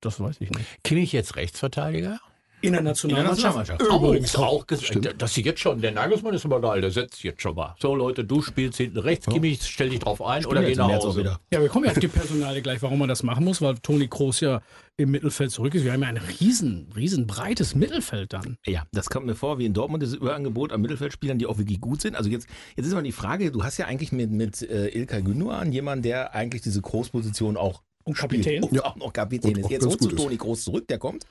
Das 0.00 0.18
weiß 0.18 0.40
ich 0.40 0.50
nicht. 0.50 0.82
Kimmich 0.82 1.12
jetzt 1.12 1.36
Rechtsverteidiger? 1.36 2.20
In 2.60 2.72
der 2.72 2.82
Nationalmannschaft. 2.82 3.80
Übrigens 3.82 4.34
auch, 4.36 4.64
dass 4.64 5.34
sie 5.34 5.42
jetzt 5.42 5.60
schon, 5.60 5.80
der 5.80 5.92
Nagelsmann 5.92 6.34
ist 6.34 6.44
aber 6.44 6.60
geil, 6.60 6.80
der 6.80 6.90
setzt 6.90 7.22
jetzt 7.22 7.40
schon 7.40 7.54
mal. 7.54 7.74
So 7.80 7.94
Leute, 7.94 8.24
du 8.24 8.42
spielst 8.42 8.78
hinten 8.78 8.98
rechts, 8.98 9.26
Kimmich, 9.26 9.60
stell 9.62 9.90
dich 9.90 10.00
drauf 10.00 10.20
ein 10.22 10.44
oder 10.44 10.62
geh 10.64 10.74
nach 10.74 10.88
auch 10.88 11.04
Hause. 11.04 11.20
wieder. 11.20 11.40
Ja, 11.52 11.60
wir 11.60 11.68
kommen 11.68 11.84
ja 11.84 11.92
auf 11.92 11.98
die 11.98 12.08
Personalie 12.08 12.60
gleich, 12.62 12.82
warum 12.82 12.98
man 12.98 13.08
das 13.08 13.22
machen 13.22 13.44
muss, 13.44 13.62
weil 13.62 13.76
Toni 13.78 14.08
Kroos 14.08 14.40
ja 14.40 14.60
im 14.96 15.12
Mittelfeld 15.12 15.52
zurück 15.52 15.74
ist. 15.76 15.84
Wir 15.84 15.92
haben 15.92 16.02
ja 16.02 16.08
ein 16.08 16.16
riesen, 16.40 16.88
riesen 16.96 17.28
breites 17.28 17.76
Mittelfeld 17.76 18.32
dann. 18.32 18.56
Ja, 18.66 18.82
das 18.92 19.08
kommt 19.08 19.26
mir 19.26 19.36
vor 19.36 19.58
wie 19.60 19.66
in 19.66 19.72
Dortmund, 19.72 20.02
dieses 20.02 20.16
Überangebot 20.16 20.72
an 20.72 20.80
Mittelfeldspielern, 20.80 21.38
die 21.38 21.46
auch 21.46 21.58
wirklich 21.58 21.80
gut 21.80 22.00
sind. 22.00 22.16
Also 22.16 22.28
jetzt, 22.28 22.48
jetzt 22.76 22.86
ist 22.86 22.92
mal 22.94 23.02
die 23.04 23.12
Frage, 23.12 23.52
du 23.52 23.62
hast 23.62 23.76
ja 23.78 23.86
eigentlich 23.86 24.10
mit, 24.10 24.32
mit 24.32 24.62
äh, 24.62 24.88
Ilkay 24.88 25.22
Gündogan 25.22 25.70
jemanden, 25.70 26.02
der 26.02 26.34
eigentlich 26.34 26.62
diese 26.62 26.80
Großposition 26.80 27.56
auch 27.56 27.82
Und 28.02 28.16
Kapitän? 28.16 28.64
spielt. 28.64 28.72
Und 28.72 28.84
auch 28.84 28.96
noch 28.96 29.12
Kapitän 29.12 29.52
Und 29.52 29.58
ist. 29.60 29.66
auch 29.66 29.70
Jetzt 29.70 29.86
holst 29.86 30.04
du. 30.04 30.08
Toni 30.08 30.36
Groß 30.36 30.64
zurück, 30.64 30.88
der 30.88 30.98
kommt. 30.98 31.24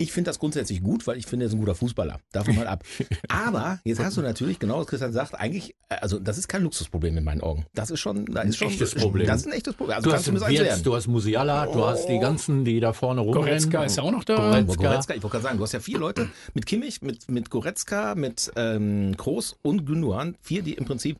Ich 0.00 0.12
finde 0.12 0.30
das 0.30 0.38
grundsätzlich 0.38 0.82
gut, 0.82 1.06
weil 1.06 1.18
ich 1.18 1.26
finde, 1.26 1.44
er 1.44 1.48
ist 1.48 1.52
ein 1.52 1.58
guter 1.58 1.74
Fußballer. 1.74 2.20
Davon 2.32 2.56
mal 2.56 2.66
ab. 2.66 2.84
Aber 3.28 3.80
jetzt 3.84 4.00
hast 4.00 4.16
du 4.16 4.22
natürlich, 4.22 4.58
genau 4.58 4.78
was 4.78 4.86
Christian 4.86 5.12
sagt, 5.12 5.34
eigentlich, 5.34 5.74
äh, 5.90 5.96
also 5.96 6.18
das 6.18 6.38
ist 6.38 6.48
kein 6.48 6.62
Luxusproblem 6.62 7.18
in 7.18 7.24
meinen 7.24 7.42
Augen. 7.42 7.66
Das 7.74 7.90
ist 7.90 8.00
schon, 8.00 8.24
da 8.24 8.40
ist 8.40 8.56
schon 8.56 8.68
echtes 8.68 8.94
Problem. 8.94 9.26
Das 9.26 9.42
ist 9.42 9.48
ein 9.48 9.52
echtes 9.52 9.74
Problem. 9.74 9.96
Also 9.96 10.08
Du 10.08 10.16
hast 10.16 10.26
du 10.26 10.32
Wirtz, 10.32 10.82
du 10.82 10.96
hast 10.96 11.06
Musiala, 11.06 11.66
du 11.66 11.84
hast 11.84 12.06
die 12.06 12.18
ganzen, 12.18 12.64
die 12.64 12.80
da 12.80 12.94
vorne 12.94 13.20
rumrennen. 13.20 13.48
Goretzka 13.48 13.84
ist 13.84 13.98
ja 13.98 14.02
auch 14.02 14.10
noch 14.10 14.24
da. 14.24 14.36
Goretzka. 14.36 14.82
Goretzka, 14.82 15.14
ich 15.14 15.22
wollte 15.22 15.32
gerade 15.32 15.42
sagen, 15.42 15.58
du 15.58 15.64
hast 15.64 15.72
ja 15.72 15.80
vier 15.80 15.98
Leute 15.98 16.30
mit 16.54 16.64
Kimmich, 16.64 17.02
mit, 17.02 17.30
mit 17.30 17.50
Goretzka, 17.50 18.14
mit 18.14 18.50
ähm, 18.56 19.14
Kroos 19.18 19.58
und 19.60 19.84
Gündogan, 19.84 20.34
vier, 20.40 20.62
die 20.62 20.72
im 20.74 20.86
Prinzip 20.86 21.18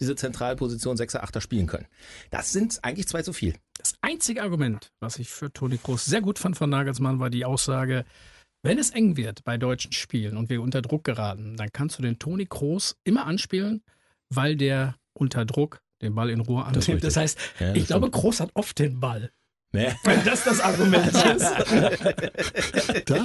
diese 0.00 0.16
Zentralposition 0.16 0.96
6er, 0.96 1.22
8er 1.24 1.40
spielen 1.40 1.66
können. 1.66 1.86
Das 2.30 2.52
sind 2.52 2.78
eigentlich 2.82 3.08
zwei 3.08 3.22
zu 3.22 3.32
viel. 3.32 3.54
Das 3.78 3.94
einzige 4.00 4.42
Argument, 4.42 4.92
was 5.00 5.18
ich 5.18 5.28
für 5.28 5.52
Toni 5.52 5.78
Kroos 5.78 6.04
sehr 6.04 6.20
gut 6.20 6.38
fand 6.38 6.56
von 6.56 6.70
Nagelsmann, 6.70 7.20
war 7.20 7.30
die 7.30 7.44
Aussage, 7.44 8.04
wenn 8.62 8.78
es 8.78 8.90
eng 8.90 9.16
wird 9.16 9.44
bei 9.44 9.58
deutschen 9.58 9.92
Spielen 9.92 10.36
und 10.36 10.50
wir 10.50 10.60
unter 10.60 10.82
Druck 10.82 11.04
geraten, 11.04 11.56
dann 11.56 11.70
kannst 11.72 11.98
du 11.98 12.02
den 12.02 12.18
Toni 12.18 12.46
Kroos 12.46 12.96
immer 13.04 13.26
anspielen, 13.26 13.82
weil 14.28 14.56
der 14.56 14.96
unter 15.12 15.44
Druck 15.44 15.80
den 16.02 16.14
Ball 16.14 16.30
in 16.30 16.40
Ruhe 16.40 16.64
annimmt. 16.64 17.02
Das, 17.02 17.16
heißt, 17.16 17.38
Ja, 17.60 17.68
das 17.68 17.76
ich 17.76 17.86
glaube, 17.86 18.10
Kroos 18.10 18.40
hat 18.40 18.50
oft 18.54 18.78
den 18.78 19.00
Ball. 19.00 19.30
Ne? 19.72 19.94
Wenn 20.04 20.24
das 20.24 20.44
das 20.44 20.60
Argument 20.60 21.06
ist. 21.12 21.44
Da 23.04 23.16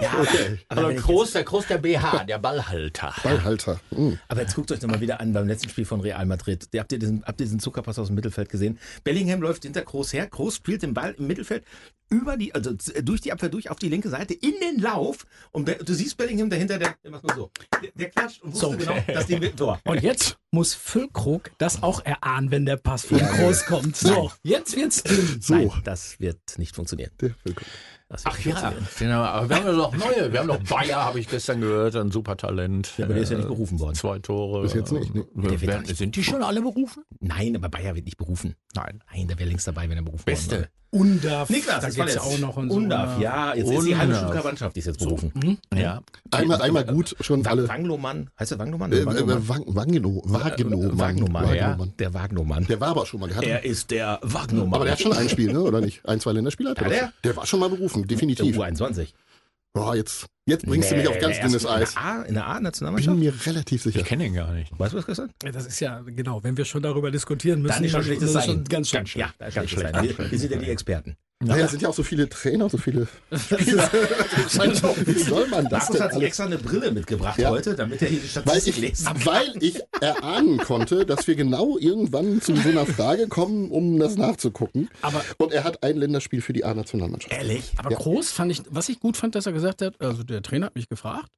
er. 0.00 0.20
Okay. 0.20 0.58
Aber 0.68 0.92
Groß, 0.94 1.32
der 1.32 1.44
Groß, 1.44 1.66
der 1.68 1.78
BH, 1.78 2.24
der 2.24 2.38
Ballhalter. 2.38 3.14
Ballhalter. 3.22 3.80
Hm. 3.94 4.18
Aber 4.28 4.40
jetzt 4.40 4.54
guckt 4.54 4.72
euch 4.72 4.80
nochmal 4.82 5.00
wieder 5.00 5.20
an 5.20 5.32
beim 5.32 5.46
letzten 5.46 5.68
Spiel 5.68 5.84
von 5.84 6.00
Real 6.00 6.24
Madrid. 6.26 6.68
Habt 6.76 6.92
ihr 6.92 6.98
diesen, 6.98 7.24
habt 7.24 7.40
ihr 7.40 7.46
diesen 7.46 7.60
Zuckerpass 7.60 7.98
aus 7.98 8.08
dem 8.08 8.16
Mittelfeld 8.16 8.48
gesehen? 8.48 8.78
Bellingham 9.04 9.42
läuft 9.42 9.62
hinter 9.64 9.82
Groß 9.82 10.12
her. 10.12 10.26
Groß 10.26 10.56
spielt 10.56 10.82
den 10.82 10.94
Ball 10.94 11.14
im 11.18 11.26
Mittelfeld 11.26 11.64
über 12.10 12.36
die, 12.36 12.54
also 12.54 12.74
z- 12.74 13.06
durch 13.08 13.20
die 13.22 13.32
Abwehr 13.32 13.48
durch 13.48 13.70
auf 13.70 13.78
die 13.78 13.88
linke 13.88 14.08
Seite 14.10 14.34
in 14.34 14.52
den 14.60 14.80
Lauf. 14.80 15.24
Und 15.50 15.68
du 15.68 15.94
siehst 15.94 16.16
Bellingham 16.16 16.50
dahinter, 16.50 16.78
der, 16.78 16.94
der 17.02 17.10
macht 17.10 17.24
nur 17.24 17.34
so. 17.34 17.50
Der, 17.82 17.90
der 17.94 18.10
klatscht 18.10 18.42
und 18.42 18.52
wusste 18.52 18.66
So. 18.66 18.76
genau, 18.76 18.96
dass 19.06 19.26
die 19.26 19.38
mit 19.38 19.56
Tor. 19.56 19.78
Und 19.84 20.02
jetzt 20.02 20.36
muss 20.50 20.74
Füllkrug 20.74 21.50
das 21.58 21.82
auch 21.82 22.04
erahnen, 22.04 22.50
wenn 22.50 22.66
der 22.66 22.76
Pass 22.76 23.04
von 23.06 23.18
Kroos 23.18 23.64
kommt. 23.64 23.96
So, 23.96 24.30
jetzt 24.42 24.76
wird's. 24.76 25.01
So, 25.40 25.54
Nein, 25.54 25.70
das 25.84 26.20
wird 26.20 26.40
nicht 26.58 26.74
funktionieren. 26.74 27.10
Ach 28.24 28.38
ja, 28.40 28.74
genau. 28.98 29.22
Aber 29.22 29.48
wir 29.48 29.56
haben 29.56 29.66
ja 29.66 29.72
noch 29.72 29.96
neue. 29.96 30.30
Wir 30.32 30.40
haben 30.40 30.46
noch 30.48 30.62
Bayer, 30.64 31.02
habe 31.04 31.18
ich 31.20 31.28
gestern 31.28 31.60
gehört, 31.62 31.96
ein 31.96 32.10
Supertalent. 32.10 32.92
Ja, 32.98 33.06
aber 33.06 33.14
der 33.14 33.22
ist 33.22 33.30
ja 33.30 33.38
nicht 33.38 33.48
berufen 33.48 33.80
worden. 33.80 33.94
Zwei 33.94 34.18
Tore. 34.18 34.62
Bis 34.62 34.74
jetzt 34.74 34.92
nicht, 34.92 35.14
ne? 35.14 35.24
Wer- 35.34 35.50
Der 35.50 35.60
wird 35.60 35.70
wer- 35.70 35.78
doch 35.80 35.86
nicht- 35.86 35.96
Sind 35.96 36.14
die 36.16 36.22
schon 36.24 36.42
alle 36.42 36.60
berufen? 36.60 37.04
Nein, 37.20 37.56
aber 37.56 37.68
Bayer 37.70 37.94
wird 37.94 38.04
nicht 38.04 38.18
berufen. 38.18 38.54
Nein. 38.74 39.02
Nein, 39.12 39.28
der 39.28 39.38
wäre 39.38 39.48
längst 39.48 39.66
dabei, 39.66 39.88
wenn 39.88 39.96
er 39.96 40.02
berufen 40.02 40.24
Beste. 40.26 40.50
worden 40.56 40.60
wäre. 40.62 40.70
Undaf. 40.94 41.48
Niklas, 41.48 41.80
da 41.80 41.96
war 41.96 42.10
ja 42.10 42.20
auch 42.20 42.38
noch 42.38 42.56
und 42.58 42.68
so. 42.68 42.76
Undaf, 42.76 43.16
ne? 43.16 43.24
ja, 43.24 43.54
jetzt 43.54 43.70
ist 43.70 43.86
die 43.86 43.96
halbe 43.96 44.12
Undaf. 44.12 44.18
Stuttgarter 44.20 44.48
Mannschaft 44.48 44.76
die 44.76 44.80
ist 44.80 44.86
jetzt 44.86 44.98
berufen. 44.98 45.58
Ja. 45.74 46.02
Einmal, 46.30 46.60
einmal 46.60 46.84
gut, 46.84 47.16
schon 47.20 47.46
alle. 47.46 47.66
Wanglomann, 47.66 48.28
heißt 48.38 48.50
der 48.50 48.58
Wanglomann? 48.58 48.92
Äh, 48.92 48.96
Der 48.96 49.06
äh, 49.06 49.48
Wagnomann. 49.48 49.74
Wageno, 49.74 50.22
Wagnomann, 50.26 51.54
ja. 51.54 51.70
Wagnomann. 51.70 51.92
Der 51.98 52.12
Wagnomann. 52.12 52.66
Der 52.66 52.80
war 52.80 52.88
aber 52.88 53.06
schon 53.06 53.20
mal. 53.20 53.28
Der 53.28 53.36
hat, 53.38 53.44
Er 53.44 53.64
ist 53.64 53.90
der 53.90 54.18
Wagnomann. 54.20 54.74
aber 54.74 54.84
der 54.84 54.92
hat 54.92 55.00
schon 55.00 55.14
ein 55.14 55.30
Spiel, 55.30 55.50
ne? 55.50 55.62
oder 55.62 55.80
nicht? 55.80 56.06
Ein, 56.06 56.20
zwei 56.20 56.32
Länderspiele 56.32 56.70
hat 56.70 56.82
er. 56.82 56.92
Er? 56.92 57.12
Der 57.24 57.36
war 57.36 57.46
schon 57.46 57.60
mal 57.60 57.70
berufen, 57.70 58.02
der 58.02 58.08
definitiv. 58.08 58.58
U21. 58.58 59.08
Boah, 59.74 59.96
jetzt, 59.96 60.26
jetzt 60.46 60.66
bringst 60.66 60.90
du 60.90 60.96
mich 60.96 61.08
auf 61.08 61.18
ganz 61.18 61.36
der 61.36 61.46
dünnes 61.46 61.64
Eis. 61.66 61.94
In 61.94 61.94
der 61.94 62.04
A- 62.04 62.22
in 62.24 62.34
der 62.34 62.40
Bin 62.42 62.50
A-Nationalmannschaft? 62.50 63.18
mir 63.18 63.34
relativ 63.46 63.82
sicher. 63.82 64.00
Ich 64.00 64.04
kenne 64.04 64.26
ihn 64.26 64.34
gar 64.34 64.52
nicht. 64.52 64.70
Weißt 64.78 64.92
du 64.92 64.98
was, 64.98 65.06
Christian? 65.06 65.32
Ja, 65.42 65.50
Das 65.50 65.66
ist 65.66 65.80
ja, 65.80 66.00
genau, 66.00 66.44
wenn 66.44 66.56
wir 66.58 66.66
schon 66.66 66.82
darüber 66.82 67.10
diskutieren 67.10 67.62
müssen, 67.62 67.74
Dann 67.76 67.84
ist 67.84 67.92
schon 67.92 68.02
schlechtes 68.04 68.32
das 68.32 68.42
ist 68.42 68.46
Zeichen. 68.48 68.58
schon 68.58 68.64
ganz 68.64 68.88
schön. 68.90 69.04
Ja, 69.14 69.32
ist 69.46 69.70
schlecht. 69.70 70.30
Wir 70.30 70.38
sind 70.38 70.52
ja 70.52 70.58
die 70.58 70.68
Experten. 70.70 71.16
Naja, 71.44 71.64
es 71.64 71.70
sind 71.72 71.82
ja 71.82 71.88
auch 71.88 71.94
so 71.94 72.02
viele 72.02 72.28
Trainer, 72.28 72.68
so 72.70 72.78
viele 72.78 73.08
Spieler. 73.32 73.90
Wie 75.06 75.18
soll 75.18 75.46
man 75.48 75.64
das 75.64 75.72
Markus 75.72 75.88
denn 75.96 76.02
hat 76.02 76.10
sich 76.10 76.16
alles? 76.16 76.22
extra 76.28 76.44
eine 76.46 76.58
Brille 76.58 76.90
mitgebracht 76.92 77.38
Ja. 77.38 77.50
heute, 77.50 77.74
damit 77.74 78.00
er 78.02 78.08
hier 78.08 78.20
die 78.20 78.24
Weil 78.34 78.42
Statistik 78.60 78.74
ich, 78.74 78.80
lesen 78.80 79.08
weil 79.24 79.52
ich 79.60 79.80
erahnen 80.00 80.58
konnte, 80.58 81.04
dass 81.06 81.26
wir 81.26 81.34
genau 81.34 81.76
irgendwann 81.78 82.40
zu 82.40 82.54
so 82.56 82.68
einer 82.68 82.86
Frage 82.86 83.28
kommen, 83.28 83.70
um 83.70 83.98
das 83.98 84.16
nachzugucken. 84.16 84.88
Aber- 85.02 85.24
Und 85.38 85.52
er 85.52 85.64
hat 85.64 85.82
ein 85.82 85.96
Länderspiel 85.96 86.40
für 86.42 86.52
die 86.52 86.64
A-Nationalmannschaft. 86.64 87.32
Ehrlich? 87.34 87.72
Aber 87.76 87.90
groß 87.90 88.30
fand 88.30 88.52
ich, 88.52 88.62
was 88.70 88.88
ich 88.88 89.00
gut 89.00 89.16
fand, 89.16 89.34
dass 89.34 89.46
er 89.46 89.52
gesagt 89.52 89.82
hat, 89.82 90.00
also 90.00 90.22
der 90.22 90.42
Trainer 90.42 90.66
hat 90.66 90.74
mich 90.76 90.88
gefragt, 90.88 91.28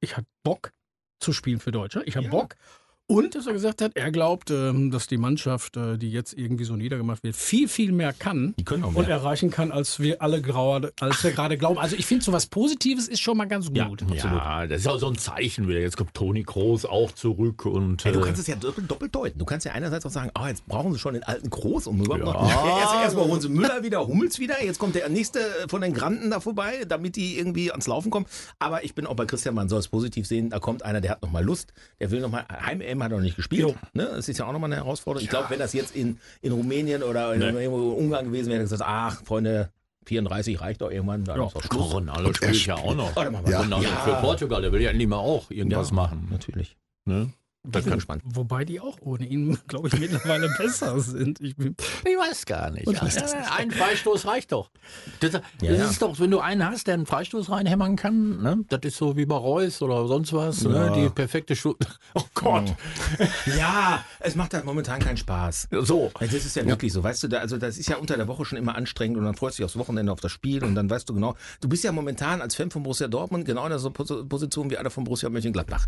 ich 0.00 0.16
hatte 0.16 0.26
Bock 0.42 0.72
zu 1.20 1.32
spielen 1.32 1.60
für 1.60 1.70
Deutsche, 1.70 2.02
ich 2.04 2.16
habe 2.16 2.28
Bock. 2.28 2.56
Und 3.12 3.34
dass 3.34 3.46
er 3.46 3.52
gesagt 3.52 3.82
hat, 3.82 3.92
er 3.94 4.10
glaubt, 4.10 4.50
ähm, 4.50 4.90
dass 4.90 5.06
die 5.06 5.18
Mannschaft, 5.18 5.76
äh, 5.76 5.98
die 5.98 6.10
jetzt 6.10 6.32
irgendwie 6.32 6.64
so 6.64 6.76
niedergemacht 6.76 7.22
wird, 7.22 7.36
viel, 7.36 7.68
viel 7.68 7.92
mehr 7.92 8.14
kann 8.14 8.54
Die 8.58 8.64
können 8.64 8.84
auch 8.84 8.94
und 8.94 9.06
mehr. 9.06 9.08
erreichen 9.16 9.50
kann, 9.50 9.70
als 9.70 10.00
wir 10.00 10.22
alle 10.22 10.40
grauer, 10.40 10.90
als 10.98 11.22
wir 11.22 11.32
gerade 11.32 11.58
glauben. 11.58 11.78
Also 11.78 11.94
ich 11.96 12.06
finde, 12.06 12.24
so 12.24 12.32
was 12.32 12.46
Positives 12.46 13.08
ist 13.08 13.20
schon 13.20 13.36
mal 13.36 13.44
ganz 13.44 13.70
Ja, 13.74 13.86
gut. 13.86 14.02
Ja, 14.14 14.66
das 14.66 14.80
ist 14.80 14.86
auch 14.86 14.98
so 14.98 15.08
ein 15.08 15.18
Zeichen 15.18 15.68
wieder. 15.68 15.80
Jetzt 15.80 15.98
kommt 15.98 16.14
Toni 16.14 16.42
Kroos 16.42 16.86
auch 16.86 17.12
zurück 17.12 17.66
und. 17.66 18.04
Ey, 18.06 18.12
du 18.12 18.20
äh, 18.20 18.22
kannst 18.22 18.40
es 18.40 18.46
ja 18.46 18.56
doppelt, 18.56 18.90
doppelt 18.90 19.14
deuten. 19.14 19.38
Du 19.38 19.44
kannst 19.44 19.66
ja 19.66 19.72
einerseits 19.72 20.06
auch 20.06 20.10
sagen, 20.10 20.30
oh, 20.40 20.46
jetzt 20.46 20.66
brauchen 20.66 20.92
sie 20.94 20.98
schon 20.98 21.12
den 21.12 21.22
alten 21.24 21.50
Groß, 21.50 21.88
um 21.88 22.00
überhaupt 22.02 22.24
noch. 22.24 22.48
Ja, 22.48 22.78
erst, 22.80 22.94
erstmal 22.94 23.26
holen 23.26 23.40
sie 23.42 23.50
Müller 23.50 23.82
wieder, 23.82 24.06
Hummels 24.06 24.38
wieder, 24.38 24.64
jetzt 24.64 24.78
kommt 24.78 24.94
der 24.94 25.08
nächste 25.10 25.40
von 25.68 25.82
den 25.82 25.92
Granden 25.92 26.30
da 26.30 26.40
vorbei, 26.40 26.84
damit 26.88 27.16
die 27.16 27.36
irgendwie 27.38 27.70
ans 27.70 27.86
Laufen 27.86 28.10
kommen. 28.10 28.24
Aber 28.58 28.84
ich 28.84 28.94
bin 28.94 29.06
auch 29.06 29.16
bei 29.16 29.26
Christian, 29.26 29.54
man 29.54 29.68
soll 29.68 29.80
es 29.80 29.88
positiv 29.88 30.26
sehen, 30.26 30.48
da 30.48 30.58
kommt 30.60 30.82
einer, 30.82 31.02
der 31.02 31.10
hat 31.12 31.22
nochmal 31.22 31.44
Lust, 31.44 31.74
der 32.00 32.10
will 32.10 32.20
nochmal, 32.20 32.46
Hat 33.02 33.10
er 33.12 33.16
noch 33.16 33.24
nicht 33.24 33.36
gespielt. 33.36 33.74
Ne? 33.94 34.08
Das 34.14 34.28
ist 34.28 34.38
ja 34.38 34.46
auch 34.46 34.52
nochmal 34.52 34.68
eine 34.72 34.76
Herausforderung. 34.76 35.24
Ich 35.24 35.30
glaube, 35.30 35.50
wenn 35.50 35.58
das 35.58 35.72
jetzt 35.72 35.94
in, 35.96 36.18
in 36.40 36.52
Rumänien 36.52 37.02
oder 37.02 37.34
in, 37.34 37.42
irgendwo 37.42 37.92
in 37.98 38.04
Ungarn 38.06 38.26
gewesen 38.26 38.46
wäre, 38.48 38.60
hätte 38.60 38.74
er 38.74 38.76
gesagt, 38.76 38.82
ach, 38.90 39.22
Freunde, 39.24 39.70
34 40.06 40.60
reicht 40.60 40.80
doch 40.80 40.90
irgendwann, 40.90 41.24
dann 41.24 41.40
ist 41.40 41.56
auch 41.56 41.62
Schluss. 41.62 41.92
Ronaldo 41.94 42.32
spielt 42.32 42.66
ja 42.66 42.74
auch 42.76 42.94
noch. 42.94 43.12
Oh, 43.16 43.20
Ja. 43.48 43.60
Ronaldo 43.60 43.82
Ja. 43.88 43.96
für 44.04 44.14
Portugal, 44.20 44.62
der 44.62 44.72
will 44.72 44.80
ja 44.82 44.90
endlich 44.90 45.08
mal 45.08 45.16
auch 45.16 45.50
irgendwas 45.50 45.90
Ja. 45.90 45.94
machen. 45.96 46.28
Natürlich. 46.30 46.76
Ne? 47.04 47.30
Ich 47.64 47.70
bin 47.84 47.94
gespannt. 47.94 48.22
Wobei 48.24 48.64
die 48.64 48.80
auch 48.80 48.98
ohne 49.02 49.24
ihn, 49.24 49.56
glaube 49.68 49.86
ich, 49.88 49.98
mittlerweile 49.98 50.48
besser 50.58 50.98
sind. 50.98 51.40
Ich 51.40 51.56
bin, 51.56 51.76
Ich 52.04 52.18
weiß 52.18 52.44
gar 52.46 52.70
nicht. 52.70 52.90
Ja, 52.90 53.00
ein 53.56 53.70
Freistoß 53.70 54.26
reicht 54.26 54.50
doch. 54.50 54.70
Das, 55.20 55.30
das 55.30 55.42
Ja, 55.60 55.72
ja. 55.72 55.84
ist 55.88 56.02
doch, 56.02 56.18
wenn 56.18 56.30
du 56.32 56.40
einen 56.40 56.66
hast, 56.68 56.88
der 56.88 56.94
einen 56.94 57.06
Freistoß 57.06 57.50
reinhämmern 57.50 57.94
kann, 57.94 58.42
ne? 58.42 58.64
das 58.68 58.80
ist 58.82 58.96
so 58.96 59.16
wie 59.16 59.26
bei 59.26 59.36
Reus 59.36 59.80
oder 59.80 60.08
sonst 60.08 60.32
was, 60.32 60.62
ne? 60.64 60.92
die 60.96 61.08
perfekte 61.08 61.54
Schu 61.54 61.74
Oh 62.14 62.22
Gott. 62.34 62.74
Ja, 63.56 64.04
es 64.20 64.34
macht 64.34 64.54
halt 64.54 64.64
momentan 64.64 64.98
keinen 65.00 65.16
Spaß. 65.16 65.68
So. 65.82 66.10
Das 66.18 66.32
ist 66.32 66.56
ja, 66.56 66.66
wirklich 66.66 66.92
so, 66.92 67.02
weißt 67.04 67.22
du, 67.22 67.28
da, 67.28 67.38
also 67.38 67.58
das 67.58 67.78
ist 67.78 67.88
ja 67.88 67.96
unter 67.96 68.16
der 68.16 68.26
Woche 68.26 68.44
schon 68.44 68.58
immer 68.58 68.74
anstrengend 68.74 69.18
und 69.18 69.24
dann 69.24 69.34
freust 69.34 69.58
du 69.58 69.62
dich 69.62 69.66
aufs 69.66 69.78
Wochenende 69.78 70.10
auf 70.12 70.20
das 70.20 70.32
Spiel 70.32 70.64
und 70.64 70.74
dann 70.74 70.90
weißt 70.90 71.08
du 71.08 71.14
genau, 71.14 71.36
du 71.60 71.68
bist 71.68 71.84
ja 71.84 71.92
momentan 71.92 72.40
als 72.42 72.56
Fan 72.56 72.70
von 72.72 72.82
Borussia 72.82 73.06
Dortmund 73.08 73.44
genau 73.44 73.64
in 73.66 73.70
der 73.70 73.90
Position 73.90 74.70
wie 74.70 74.76
einer 74.78 74.90
von 74.90 75.04
Borussia 75.04 75.28
Mönchengladbach. 75.30 75.86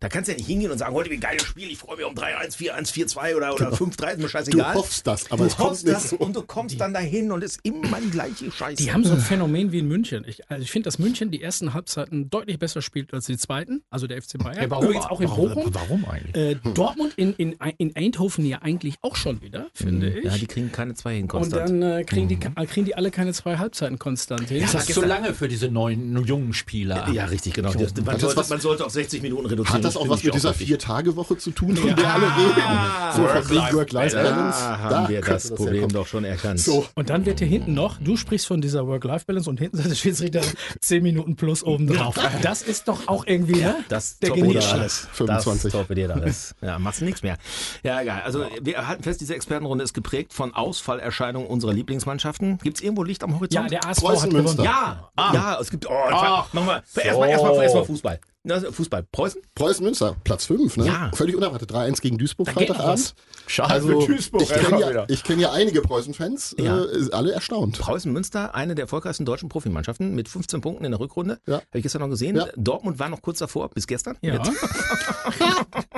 Da 0.00 0.08
kannst 0.08 0.28
du 0.28 0.32
ja 0.32 0.38
nicht 0.38 0.46
hingehen 0.46 0.70
und 0.70 0.78
sagen, 0.78 0.94
heute 0.94 1.10
wird 1.10 1.18
ein 1.18 1.28
geiles 1.28 1.42
Spiel, 1.44 1.70
ich 1.70 1.76
freue 1.76 1.98
mich 1.98 2.06
um 2.06 2.14
3-1, 2.14 2.56
4-1, 2.56 2.90
4-2 3.14 3.36
oder, 3.36 3.52
oder 3.54 3.70
5-3, 3.70 4.12
ist 4.12 4.16
mir 4.16 4.22
Du 4.22 4.28
scheißegal. 4.28 4.74
hoffst 4.74 5.06
das, 5.06 5.30
aber 5.30 5.44
es 5.44 5.58
kommt 5.58 5.70
hoffst 5.72 5.84
nicht 5.84 5.94
das 5.94 6.08
so. 6.08 6.16
und 6.16 6.34
du 6.34 6.40
kommst 6.42 6.80
dann 6.80 6.94
dahin 6.94 7.30
und 7.30 7.44
es 7.44 7.56
ist 7.56 7.66
immer 7.66 8.00
die 8.00 8.08
gleiche 8.08 8.50
Scheiße. 8.50 8.82
Die 8.82 8.90
haben 8.94 9.04
so 9.04 9.12
ein 9.12 9.20
Phänomen 9.20 9.72
wie 9.72 9.80
in 9.80 9.88
München. 9.88 10.24
Ich, 10.26 10.50
also 10.50 10.62
ich 10.62 10.70
finde, 10.70 10.86
dass 10.86 10.98
München 10.98 11.30
die 11.30 11.42
ersten 11.42 11.74
Halbzeiten 11.74 12.30
deutlich 12.30 12.58
besser 12.58 12.80
spielt 12.80 13.12
als 13.12 13.26
die 13.26 13.36
zweiten, 13.36 13.82
also 13.90 14.06
der 14.06 14.22
FC 14.22 14.38
Bayern. 14.38 14.64
Übrigens 14.64 15.04
auch 15.04 15.20
in 15.20 15.28
Bochum. 15.28 15.64
Warum 15.74 16.06
eigentlich? 16.06 16.34
Äh, 16.34 16.54
Dortmund 16.72 17.12
in, 17.16 17.34
in, 17.34 17.56
in 17.76 17.94
Eindhoven 17.94 18.46
ja 18.46 18.62
eigentlich 18.62 18.94
auch 19.02 19.16
schon 19.16 19.42
wieder, 19.42 19.66
finde 19.74 20.08
ich. 20.18 20.24
ja, 20.24 20.38
die 20.38 20.46
kriegen 20.46 20.72
keine 20.72 20.94
zwei 20.94 21.12
hin 21.16 21.24
und 21.24 21.28
konstant. 21.28 21.68
dann 21.68 21.82
äh, 21.82 22.04
kriegen, 22.04 22.26
die, 22.26 22.38
äh, 22.56 22.64
kriegen 22.64 22.86
die 22.86 22.94
alle 22.94 23.10
keine 23.10 23.34
zwei 23.34 23.58
Halbzeiten 23.58 23.98
konstant 23.98 24.48
hin. 24.48 24.62
Das 24.62 24.88
ist 24.88 24.94
zu 24.94 25.04
lange 25.04 25.34
für 25.34 25.46
diese 25.46 25.68
neuen 25.68 26.24
jungen 26.24 26.54
Spieler. 26.54 27.06
ja, 27.12 27.26
richtig, 27.26 27.52
genau. 27.52 27.70
Man, 27.74 28.18
sollte, 28.18 28.48
man 28.48 28.60
sollte 28.62 28.86
auf 28.86 28.92
60 28.92 29.20
Minuten 29.20 29.44
reduzieren. 29.44 29.89
Hat 29.94 30.02
das 30.02 30.02
auch 30.02 30.08
was 30.08 30.22
mit 30.24 30.34
dieser. 30.34 30.54
Vier-Tage-Woche 30.54 31.38
zu 31.38 31.50
tun, 31.52 31.76
von 31.76 31.94
der 31.96 32.14
alle 32.14 32.26
reden? 32.26 33.16
So 33.16 33.26
von 33.26 33.50
wegen 33.50 33.76
Work-Life-Balance. 33.76 34.58
Da 34.60 34.78
haben 34.78 35.08
wir 35.08 35.20
könnte 35.20 35.48
das 35.48 35.54
Problem 35.54 35.88
doch 35.88 36.06
schon 36.06 36.24
erkannt. 36.24 36.60
So, 36.60 36.86
Und 36.94 37.10
dann 37.10 37.24
wird 37.26 37.38
hier 37.38 37.48
hinten 37.48 37.74
noch, 37.74 37.98
du 37.98 38.16
sprichst 38.16 38.46
von 38.46 38.60
dieser 38.60 38.86
Work-Life-Balance 38.86 39.48
und 39.48 39.58
hinten 39.60 39.76
sagt 39.78 39.90
der 39.90 39.94
Schiedsrichter 39.94 40.40
10 40.80 41.02
Minuten 41.02 41.36
plus 41.36 41.62
obendrauf. 41.62 42.14
Das 42.42 42.62
ist 42.62 42.88
doch 42.88 43.08
auch 43.08 43.26
irgendwie, 43.26 43.60
ne? 43.60 43.76
Das 43.88 44.18
Der 44.18 44.30
torpediert 44.30 44.72
alles. 44.72 45.08
25. 45.12 45.62
Das 45.64 45.72
torpediert 45.72 46.10
alles. 46.12 46.54
Ja, 46.60 46.78
machst 46.78 47.00
du 47.00 47.04
nichts 47.04 47.22
mehr. 47.22 47.36
Ja, 47.82 48.00
egal. 48.00 48.22
Also 48.22 48.44
wir 48.60 48.86
halten 48.86 49.02
fest, 49.02 49.20
diese 49.20 49.34
Expertenrunde 49.34 49.84
ist 49.84 49.94
geprägt 49.94 50.32
von 50.32 50.54
Ausfallerscheinungen 50.54 51.48
unserer 51.48 51.72
Lieblingsmannschaften. 51.72 52.58
Gibt 52.58 52.78
es 52.78 52.82
irgendwo 52.82 53.02
Licht 53.02 53.22
am 53.22 53.34
Horizont? 53.34 53.70
Ja, 53.70 53.80
der 53.80 53.88
ASV 53.88 54.00
Preußen 54.02 54.22
hat 54.36 54.44
gewonnen. 54.44 54.64
ja, 54.64 55.10
ja, 55.32 55.58
es 55.60 55.70
gibt. 55.70 55.86
Oh, 55.88 55.92
Ach, 56.10 56.52
nochmal. 56.52 56.82
so. 56.86 57.00
Erstmal 57.00 57.28
erstmal 57.30 57.62
erstmal 57.62 57.84
Fußball. 57.84 58.20
Na, 58.42 58.58
Fußball. 58.58 59.02
Preußen? 59.12 59.42
Preußen 59.54 59.84
Münster, 59.84 60.16
Platz 60.24 60.46
5, 60.46 60.78
ne? 60.78 60.86
Ja. 60.86 61.10
Völlig 61.14 61.36
unerwartet. 61.36 61.70
3-1 61.70 62.00
gegen 62.00 62.16
Duisburg 62.16 62.46
Da 62.46 62.52
Freitagabend. 62.52 63.14
Schade 63.46 63.70
Also, 63.70 64.00
für 64.00 64.06
Duisburg. 64.06 64.42
ich 64.42 64.48
kenne 64.48 64.80
Ja, 64.80 65.04
ich 65.08 65.22
kenn 65.22 65.38
ja 65.38 65.52
einige 65.52 65.82
Preußen-Fans, 65.82 66.56
Ja. 66.58 66.82
äh, 66.82 67.10
alle 67.12 67.32
erstaunt. 67.32 67.78
Preußen 67.78 68.10
Münster, 68.10 68.54
eine 68.54 68.74
der 68.74 68.84
erfolgreichsten 68.84 69.26
deutschen 69.26 69.50
Profimannschaften 69.50 70.14
mit 70.14 70.26
15 70.28 70.62
Punkten 70.62 70.86
in 70.86 70.90
der 70.92 71.00
Rückrunde. 71.00 71.38
Ja. 71.46 71.56
Habe 71.56 71.64
ich 71.74 71.82
gestern 71.82 72.00
noch 72.00 72.08
gesehen. 72.08 72.36
Ja. 72.36 72.46
Dortmund 72.56 72.98
war 72.98 73.10
noch 73.10 73.20
kurz 73.20 73.40
davor, 73.40 73.68
bis 73.68 73.86
gestern. 73.86 74.16
Ja. 74.22 74.40
Aber, 74.40 74.52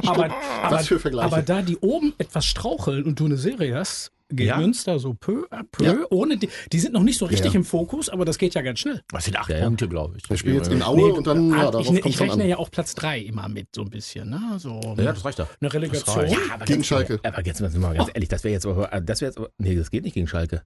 aber, 0.07 0.31
Was 0.71 0.89
für 0.89 0.99
Vergleiche. 0.99 1.27
aber 1.27 1.43
da 1.43 1.63
die 1.63 1.77
oben 1.79 2.13
etwas 2.19 2.45
straucheln 2.45 3.05
und 3.05 3.21
du 3.21 3.27
eine 3.27 3.37
Serie 3.37 3.77
hast, 3.77 4.11
gegen 4.33 4.49
Ja. 4.49 4.57
Münster 4.59 4.99
so 4.99 5.15
peu 5.15 5.47
à 5.51 5.63
peu, 5.71 5.85
Ja. 5.85 5.97
ohne 6.11 6.37
die, 6.37 6.49
die 6.73 6.79
sind 6.79 6.93
noch 6.93 7.03
nicht 7.03 7.19
so 7.19 7.27
richtig 7.27 7.53
Ja. 7.53 7.59
im 7.59 7.65
Fokus, 7.65 8.09
aber 8.09 8.25
das 8.25 8.39
geht 8.39 8.55
ja 8.55 8.63
ganz 8.63 8.79
schnell. 8.81 9.03
Das 9.11 9.25
sind 9.25 9.37
acht 9.39 9.51
Ja, 9.51 9.59
ja. 9.59 9.65
Punkte, 9.65 9.89
glaube 9.89 10.17
ich. 10.17 10.23
Der 10.25 10.37
spielt 10.37 10.57
jetzt 10.57 10.73
in 10.73 10.83
Aue 10.83 10.97
Nee, 10.97 11.11
und 11.13 11.27
dann, 11.27 11.51
ja, 11.51 11.57
ah, 11.69 11.71
darauf 11.71 11.81
ich, 11.95 12.01
kommt 12.03 12.15
ich 12.15 12.21
rechne 12.21 12.43
an. 12.45 12.49
ja 12.49 12.57
auch 12.59 12.71
Platz 12.71 12.95
3 12.95 13.19
immer 13.21 13.49
mit, 13.49 13.69
so 13.75 13.83
ein 13.83 13.91
bisschen. 13.91 14.31
Ne? 14.31 14.41
So 14.59 14.81
Ja, 14.99 15.13
das 15.13 15.25
reicht 15.25 15.39
doch. 15.39 15.49
eine 15.61 15.73
Relegation. 15.73 16.27
Gegen 16.27 16.67
ganz- 16.67 16.87
Schalke. 16.87 17.21
Aber 17.23 17.45
jetzt 17.45 17.59
sind 17.59 17.73
wir 17.73 17.81
mal 17.81 17.95
ganz 17.95 18.11
ehrlich, 18.13 18.29
das 18.29 18.45
wäre 18.45 18.53
jetzt 18.53 18.67
aber, 18.67 18.89
das 19.01 19.21
wäre 19.21 19.31
jetzt 19.31 19.39
aber, 19.39 19.51
nee, 19.59 19.75
das 19.75 19.91
geht 19.91 20.05
nicht 20.05 20.15
gegen 20.15 20.27
Schalke. 20.27 20.63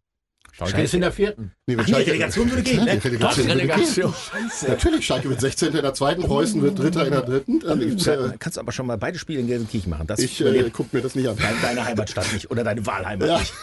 Schalke 0.53 0.83
ist 0.83 0.95
in 0.95 1.03
der 1.03 1.13
vierten. 1.13 1.53
Nee, 1.67 1.77
Ach 1.79 1.87
nee, 1.87 1.95
Relegation 1.95 2.51
würde 2.51 2.63
gehen, 2.63 2.85
ne? 2.85 2.97
die 2.97 3.09
Relegation 3.09 3.47
Doch, 3.51 3.55
würde 3.55 3.67
gehen. 3.67 4.69
Natürlich, 4.69 5.07
Schalke 5.07 5.29
wird 5.29 5.41
16. 5.41 5.75
in 5.75 5.83
der 5.83 5.93
zweiten, 5.93 6.23
Preußen 6.23 6.63
wird 6.63 6.79
Dritter 6.79 7.05
in 7.07 7.13
der 7.13 7.21
dritten. 7.23 7.61
Dann 7.61 7.81
äh, 7.83 8.33
kannst 8.39 8.57
du 8.57 8.61
aber 8.61 8.73
schon 8.73 8.87
mal 8.87 8.97
beide 8.97 9.19
Spiele 9.19 9.41
in 9.41 9.47
Gelsenkirchen 9.49 9.91
machen. 9.91 10.07
Das 10.07 10.19
ich 10.19 10.41
äh, 10.41 10.71
guck 10.73 10.93
mir 10.95 11.03
das 11.03 11.15
nicht 11.15 11.29
an. 11.29 11.37
deine, 11.37 11.57
deine 11.61 11.85
Heimatstadt 11.85 12.33
nicht 12.33 12.51
oder 12.51 12.65
deine 12.65 12.87
Wahlheimat 12.87 13.29
Ja. 13.29 13.39
nicht. 13.39 13.53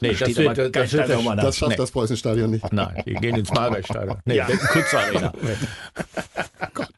Nee, 0.00 0.14
das 0.14 0.18
Steht 0.30 0.36
wird, 0.36 0.56
das, 0.56 0.70
das 0.70 0.92
wird 0.92 1.08
nochmal 1.08 1.36
da. 1.36 1.42
Das 1.42 1.58
schafft 1.58 1.70
Nee. 1.70 1.76
das 1.76 1.90
Preußenstadion 1.90 2.48
nicht. 2.50 2.72
Nein, 2.72 3.02
die 3.06 3.14
gehen 3.14 3.34
ins 3.36 3.52
Malbergstadion. 3.52 4.18
Nee, 4.24 4.36
Ja. 4.36 4.48
ja. 4.48 4.56
Kurzarena. 4.56 5.32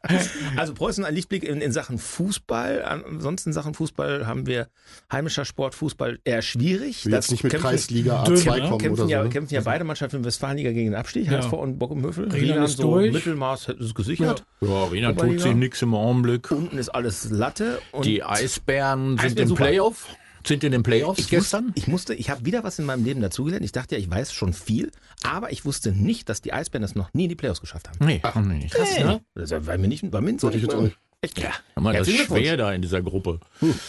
Also 0.57 0.73
Preußen 0.73 1.05
ein 1.05 1.13
Lichtblick 1.13 1.43
in, 1.43 1.61
in 1.61 1.71
Sachen 1.71 1.97
Fußball. 1.99 2.83
Ansonsten 2.83 3.49
in 3.49 3.53
Sachen 3.53 3.73
Fußball 3.73 4.25
haben 4.27 4.45
wir 4.47 4.67
heimischer 5.11 5.45
Sport, 5.45 5.75
Fußball 5.75 6.19
eher 6.23 6.41
schwierig. 6.41 7.05
Will 7.05 7.13
jetzt 7.13 7.31
nicht 7.31 7.43
mit 7.43 7.51
kämpfen- 7.53 7.69
Kreisliga 7.69 8.23
Dünn, 8.23 8.37
A2 8.37 8.43
ne? 8.45 8.61
kommen 8.61 8.71
oder 8.73 8.77
Kämpfen 8.77 8.95
so. 9.05 9.09
ja, 9.09 9.23
ne? 9.23 9.29
kämpfen 9.29 9.53
ja 9.53 9.61
beide 9.61 9.83
Mannschaften 9.83 10.17
in 10.17 10.25
Westfalenliga 10.25 10.71
gegen 10.71 10.91
den 10.91 10.95
Abstieg, 10.95 11.25
Ja. 11.29 11.37
HSV 11.39 11.53
und 11.53 11.77
Bockenhövel. 11.79 12.31
Riemann 12.31 12.63
ist 12.63 12.77
so 12.77 12.83
durch. 12.95 13.11
Mittelmaß 13.13 13.69
ist 13.79 13.95
gesichert. 13.95 14.43
Ja, 14.61 14.91
Wiener 14.91 15.15
tut 15.15 15.39
sich 15.39 15.53
nichts 15.55 15.81
im 15.81 15.93
Augenblick. 15.93 16.49
Unten 16.51 16.77
ist 16.77 16.89
alles 16.89 17.29
Latte. 17.29 17.79
Und 17.91 18.05
Die 18.05 18.23
Eisbären 18.23 19.17
sind 19.17 19.19
Eisbären 19.19 19.43
im 19.43 19.47
super. 19.49 19.63
Playoff. 19.65 20.05
Sind 20.47 20.63
in 20.63 20.71
den 20.71 20.83
Playoffs 20.83 21.19
ich 21.19 21.29
gestern? 21.29 21.65
Musste, 21.65 21.79
ich 21.79 21.87
musste, 21.87 22.13
ich 22.15 22.29
habe 22.29 22.45
wieder 22.45 22.63
was 22.63 22.79
in 22.79 22.85
meinem 22.85 23.03
Leben 23.03 23.21
dazugelernt. 23.21 23.65
Ich 23.65 23.71
dachte 23.71 23.95
ja, 23.95 24.01
ich 24.01 24.09
weiß 24.09 24.31
schon 24.33 24.53
viel, 24.53 24.91
aber 25.23 25.51
ich 25.51 25.65
wusste 25.65 25.91
nicht, 25.91 26.29
dass 26.29 26.41
die 26.41 26.53
Eisbären 26.53 26.89
noch 26.95 27.13
nie 27.13 27.23
in 27.23 27.29
die 27.29 27.35
Playoffs 27.35 27.61
geschafft 27.61 27.89
haben. 27.89 27.97
Nee, 28.05 28.19
Ach, 28.23 28.35
nicht. 28.35 28.73
Krass, 28.73 28.97
ne? 28.99 29.21
Das 29.35 29.51
war 29.51 29.77
mir 29.77 29.87
nicht, 29.87 30.11
war 30.11 30.21
mir 30.21 30.37
so 30.39 30.49
nicht 30.49 30.61
jetzt 30.63 30.73
auch. 30.75 30.89
Echt? 31.21 31.39
Ja. 31.41 31.51
Mal, 31.75 31.93
das 31.95 32.07
ist 32.07 32.25
schwer 32.25 32.57
da 32.57 32.71
in 32.73 32.81
dieser 32.81 33.01
Gruppe. 33.01 33.39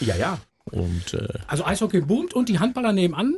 Ja, 0.01 0.15
ja. 0.15 0.39
Und 0.65 1.13
äh, 1.13 1.27
Also 1.47 1.65
Eishockey 1.65 2.01
boomt 2.01 2.33
und 2.33 2.49
die 2.49 2.59
Handballer 2.59 2.91
nebenan 2.93 3.37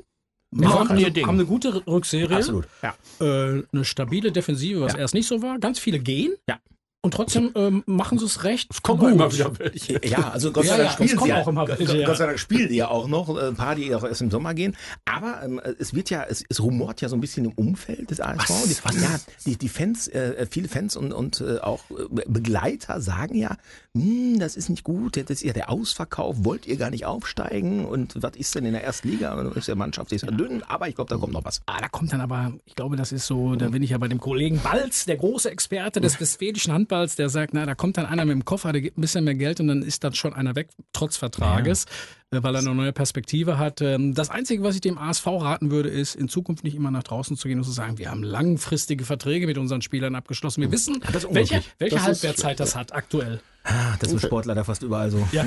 machen, 0.51 0.73
machen 0.73 0.97
ihr 0.97 1.05
also, 1.05 1.13
Ding. 1.13 1.27
haben 1.27 1.36
eine 1.36 1.45
gute 1.45 1.86
Rückserie. 1.88 2.36
Absolut. 2.38 2.67
Ja. 2.81 2.95
Äh, 3.19 3.63
eine 3.71 3.86
stabile 3.86 4.31
Defensive, 4.31 4.81
was 4.81 4.93
Ja. 4.93 4.99
erst 4.99 5.13
nicht 5.13 5.27
so 5.27 5.41
war. 5.41 5.60
Ganz 5.60 5.79
viele 5.79 5.99
gehen. 5.99 6.34
Ja. 6.49 6.60
Und 7.04 7.16
trotzdem 7.16 7.52
ähm, 7.56 7.84
machen 7.88 8.20
sie 8.20 8.26
es 8.26 8.44
recht. 8.44 8.70
Es 8.72 8.84
Kommen 8.84 9.14
immer 9.14 9.34
wieder 9.34 9.58
welche. 9.58 10.00
Ja, 10.06 10.30
also 10.30 10.52
Gott 10.52 10.66
sei 10.66 10.78
Dank 10.78 10.90
ja, 10.90 10.94
spielen 10.94 11.20
sie 11.20 11.30
ja, 11.30 11.42
auch 11.42 11.48
immer 11.48 11.68
welche, 11.68 11.86
Gott, 11.86 11.96
ja. 11.96 12.06
Gott 12.06 12.18
sei 12.18 12.28
Dank 12.28 12.38
spielen 12.38 12.70
die 12.70 12.76
ja 12.76 12.90
auch 12.90 13.08
noch, 13.08 13.36
äh, 13.36 13.48
ein 13.48 13.56
paar, 13.56 13.74
die 13.74 13.96
auch 13.96 14.04
erst 14.04 14.22
im 14.22 14.30
Sommer 14.30 14.54
gehen. 14.54 14.78
Aber 15.06 15.42
ähm, 15.44 15.60
es 15.80 15.96
wird 15.96 16.12
ja, 16.12 16.24
es, 16.30 16.44
es 16.48 16.62
rumort 16.62 17.02
ja 17.02 17.10
so 17.10 17.16
ein 17.16 17.22
bisschen 17.22 17.46
im 17.46 17.54
Umfeld 17.54 18.12
des 18.12 18.22
ASV. 18.22 18.50
Was? 18.84 18.94
Die, 18.94 19.02
ja, 19.02 19.20
die, 19.48 19.58
die 19.58 19.70
Fans, 19.70 20.10
äh, 20.10 20.46
viele 20.50 20.68
Fans 20.68 20.96
und, 20.96 21.12
und 21.12 21.42
äh, 21.42 21.58
auch 21.58 21.82
äh, 21.90 22.24
Begleiter 22.28 23.02
sagen 23.02 23.36
ja, 23.36 23.58
hm, 23.98 24.40
das 24.40 24.56
ist 24.56 24.70
nicht 24.70 24.84
gut, 24.84 25.18
das 25.18 25.30
ist 25.30 25.44
ja 25.44 25.54
der 25.54 25.72
Ausverkauf, 25.72 26.46
wollt 26.46 26.68
ihr 26.68 26.78
gar 26.78 26.92
nicht 26.92 27.06
aufsteigen 27.06 27.84
und 27.84 28.22
was 28.22 28.36
ist 28.36 28.54
denn 28.54 28.66
in 28.66 28.74
der 28.74 28.84
ersten 28.84 29.10
Liga? 29.10 29.34
Und 29.34 29.58
Ist 29.58 29.68
der 29.68 29.76
Mannschaft 29.76 30.12
ist 30.12 30.22
ja 30.22 30.32
dünn, 30.32 30.62
aber 30.64 30.88
ich 30.88 30.96
glaube, 30.96 31.10
da 31.10 31.18
kommt 31.18 31.34
noch 31.34 31.46
was. 31.46 31.62
Ah, 31.66 31.82
da 31.82 31.90
kommt 31.90 32.14
dann 32.14 32.22
aber, 32.22 32.54
ich 32.66 32.76
glaube, 32.76 32.96
das 32.96 33.12
ist 33.12 33.26
so, 33.26 33.56
da 33.56 33.70
bin 33.70 33.82
ich 33.82 33.90
ja 33.90 33.98
bei 33.98 34.08
dem 34.08 34.20
Kollegen 34.20 34.60
Balz, 34.60 35.06
der 35.06 35.18
große 35.18 35.50
Experte 35.50 36.00
des 36.00 36.20
westfälischen 36.22 36.72
Handballs, 36.72 36.90
der 36.91 37.30
sagt, 37.30 37.54
na, 37.54 37.65
da 37.65 37.75
kommt 37.75 37.97
dann 37.97 38.06
einer 38.06 38.25
mit 38.25 38.34
dem 38.34 38.45
Koffer, 38.45 38.71
der 38.71 38.82
gibt 38.82 38.97
ein 38.97 39.01
bisschen 39.01 39.23
mehr 39.23 39.36
Geld 39.36 39.60
und 39.60 39.67
dann 39.67 39.82
ist 39.82 40.04
dann 40.04 40.13
schon 40.13 40.34
einer 40.34 40.56
weg, 40.56 40.69
trotz 40.93 41.17
Vertrages, 41.17 41.86
äh, 42.32 42.43
weil 42.43 42.56
er 42.56 42.60
eine 42.60 42.75
neue 42.75 42.93
Perspektive 42.93 43.58
hat. 43.58 43.82
Ähm, 43.82 44.13
Das 44.13 44.30
Einzige, 44.30 44.63
was 44.63 44.75
ich 44.75 44.82
dem 44.82 44.97
ASV 44.97 45.25
raten 45.27 45.71
würde, 45.71 45.89
ist, 45.89 46.15
in 46.15 46.27
Zukunft 46.30 46.63
nicht 46.63 46.75
immer 46.75 46.91
nach 46.91 47.04
draußen 47.04 47.38
zu 47.38 47.47
gehen 47.47 47.58
und 47.58 47.63
zu 47.63 47.71
sagen, 47.71 47.97
wir 47.97 48.12
haben 48.12 48.23
langfristige 48.23 49.06
Verträge 49.06 49.47
mit 49.47 49.58
unseren 49.58 49.82
Spielern 49.82 50.15
abgeschlossen. 50.15 50.62
Wir 50.62 50.71
wissen, 50.71 51.01
das 51.12 51.23
ist 51.23 51.34
welche, 51.34 51.63
welche 51.80 51.95
Das 51.95 52.04
ist 52.04 52.23
Halbwertzeit 52.23 52.60
das 52.60 52.75
hat 52.75 52.93
aktuell. 52.93 53.41
Ah, 53.63 53.95
das 54.00 54.12
ist 54.12 54.24
Sportler 54.24 54.56
da 54.56 54.63
fast 54.63 54.82
überall 54.82 55.12
so. 55.12 55.28
Ja. 55.32 55.43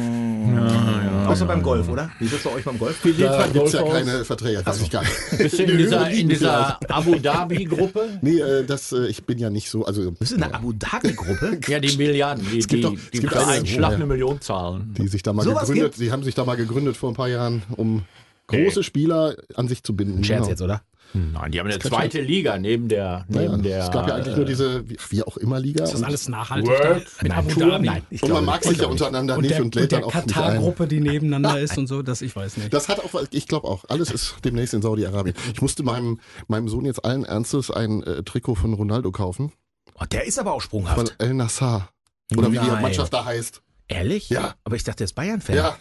Außer 1.27 1.47
beim 1.47 1.63
Golf, 1.63 1.89
oder? 1.89 2.11
Wie 2.21 2.27
ist 2.27 2.35
das 2.35 2.43
bei 2.43 2.51
euch 2.53 2.65
beim 2.65 2.79
Golf? 2.79 2.97
Da 3.19 3.39
bei 3.39 3.49
gibt's 3.49 3.73
ja 3.73 3.83
keine 3.83 4.25
Verträge, 4.25 4.65
weiß 4.65 4.81
ich 4.83 4.91
gar 4.91 5.03
nicht. 5.03 5.13
Bist 5.39 5.59
du 5.59 5.63
in 5.65 5.79
dieser, 5.79 6.11
in 6.11 6.29
dieser 6.29 6.79
Abu 6.91 7.17
Dhabi-Gruppe? 7.17 8.19
Nee, 8.23 8.39
äh, 8.39 8.65
das, 8.65 8.93
äh, 8.93 9.07
ich 9.09 9.25
bin 9.25 9.39
ja 9.39 9.51
nicht 9.51 9.69
so, 9.69 9.85
also 9.85 10.13
Das 10.13 10.31
ist 10.31 10.41
eine 10.43 10.55
Abu 10.55 10.73
Dhabi-Gruppe. 10.73 11.59
Ja, 11.69 11.81
die 11.81 11.97
Milliarden, 11.97 12.45
die, 12.51 12.59
gibt 12.59 12.73
die, 12.73 12.81
doch- 12.83 12.91
die, 12.91 12.97
es 12.97 13.11
die 13.11 13.21
gibt 13.21 13.37
eine 13.37 14.07
Million 14.07 14.41
zahlen. 14.41 14.95
die 14.97 15.09
sich 15.09 15.23
da 15.23 15.33
mal 15.33 15.43
Sowas 15.43 15.67
gegründet, 15.67 15.95
die 15.99 16.13
haben 16.13 16.23
sich 16.23 16.35
da 16.35 16.45
mal 16.45 16.57
gegründet 16.57 16.97
vor 16.97 17.11
ein 17.11 17.15
paar 17.17 17.29
Jahren, 17.29 17.63
um 17.77 18.03
große 18.47 18.83
Spieler 18.85 19.35
an 19.57 19.67
sich 19.69 19.83
zu 19.83 19.97
binden. 19.97 20.23
Scherz 20.23 20.41
Genau. 20.41 20.51
jetzt, 20.51 20.63
oder? 20.63 20.83
Nein, 21.17 21.53
die 21.53 21.61
haben 21.61 21.69
eine 21.69 21.79
zweite 21.79 22.21
Liga 22.21 22.59
neben 22.59 22.89
der, 22.89 23.25
neben 23.29 23.63
der. 23.63 23.85
es 23.85 23.91
gab 23.93 24.09
ja 24.09 24.17
eigentlich 24.17 24.37
nur 24.37 24.45
diese, 24.45 24.85
wie, 25.11 25.23
auch 25.23 25.37
immer 25.37 25.61
Liga. 25.61 25.85
Ist 25.85 25.93
das 25.93 26.01
Und, 26.01 26.07
alles 26.07 26.29
nachhaltig 26.29 26.69
Word? 26.71 26.83
da? 26.83 26.95
Mit 26.95 27.07
Nein, 27.23 27.33
Abu? 27.33 27.61
Dhabi? 27.61 27.87
Nein, 27.87 28.03
ich 28.11 28.23
und 28.25 28.33
man 28.33 28.45
mag 28.45 28.65
sich 28.65 28.79
ja 28.79 28.87
untereinander 28.89 29.37
Und 29.37 29.43
nicht 29.43 29.53
der, 29.53 29.61
und 29.61 29.67
und 29.67 29.75
lädt 29.77 29.93
der 29.93 30.01
dann 30.01 30.09
auch 30.09 30.15
nicht 30.15 30.27
ein. 30.27 30.33
Katar-Gruppe, 30.33 30.89
die 30.89 31.01
nebeneinander 31.01 31.61
ist 31.61 31.79
und 31.79 31.87
so, 31.87 32.03
das 32.03 32.21
ich 32.21 32.35
weiß 32.35 32.57
nicht. 32.57 32.75
Das 32.75 32.89
hat 32.89 32.99
auch, 32.99 33.15
ich 33.31 33.47
glaube 33.47 33.69
auch, 33.69 33.85
alles 33.89 34.11
ist 34.11 34.37
demnächst 34.45 34.75
in 34.75 34.83
Saudi-Arabien. 34.83 35.37
Ich 35.53 35.63
musste 35.63 35.85
meinem, 35.85 36.19
meinem 36.49 36.69
Sohn 36.69 36.85
jetzt 36.85 37.05
allen 37.05 37.25
Ernstes 37.25 37.71
ein 37.71 38.03
äh, 38.03 38.25
Trikot 38.25 38.57
von 38.57 38.75
Ronaldo 38.75 39.13
kaufen. 39.13 39.53
Oh, 40.01 40.05
der 40.11 40.27
ist 40.27 40.39
aber 40.41 40.51
auch 40.53 40.63
Von 40.63 40.83
sprunghaft. 40.83 41.15
El 41.19 41.35
Nassar. 41.35 41.91
Oder 42.37 42.49
wie 42.51 42.59
die 42.59 42.67
Nein. 42.67 42.83
Mannschaft 42.83 43.13
da 43.13 43.25
heißt. 43.25 43.63
Ehrlich? 43.89 44.31
Ja. 44.31 44.55
Aber 44.65 44.77
ich 44.77 44.85
dachte, 44.85 44.99
der 44.99 45.05
ist 45.07 45.15
Bayern-Fan. 45.15 45.57
Ja. 45.57 45.77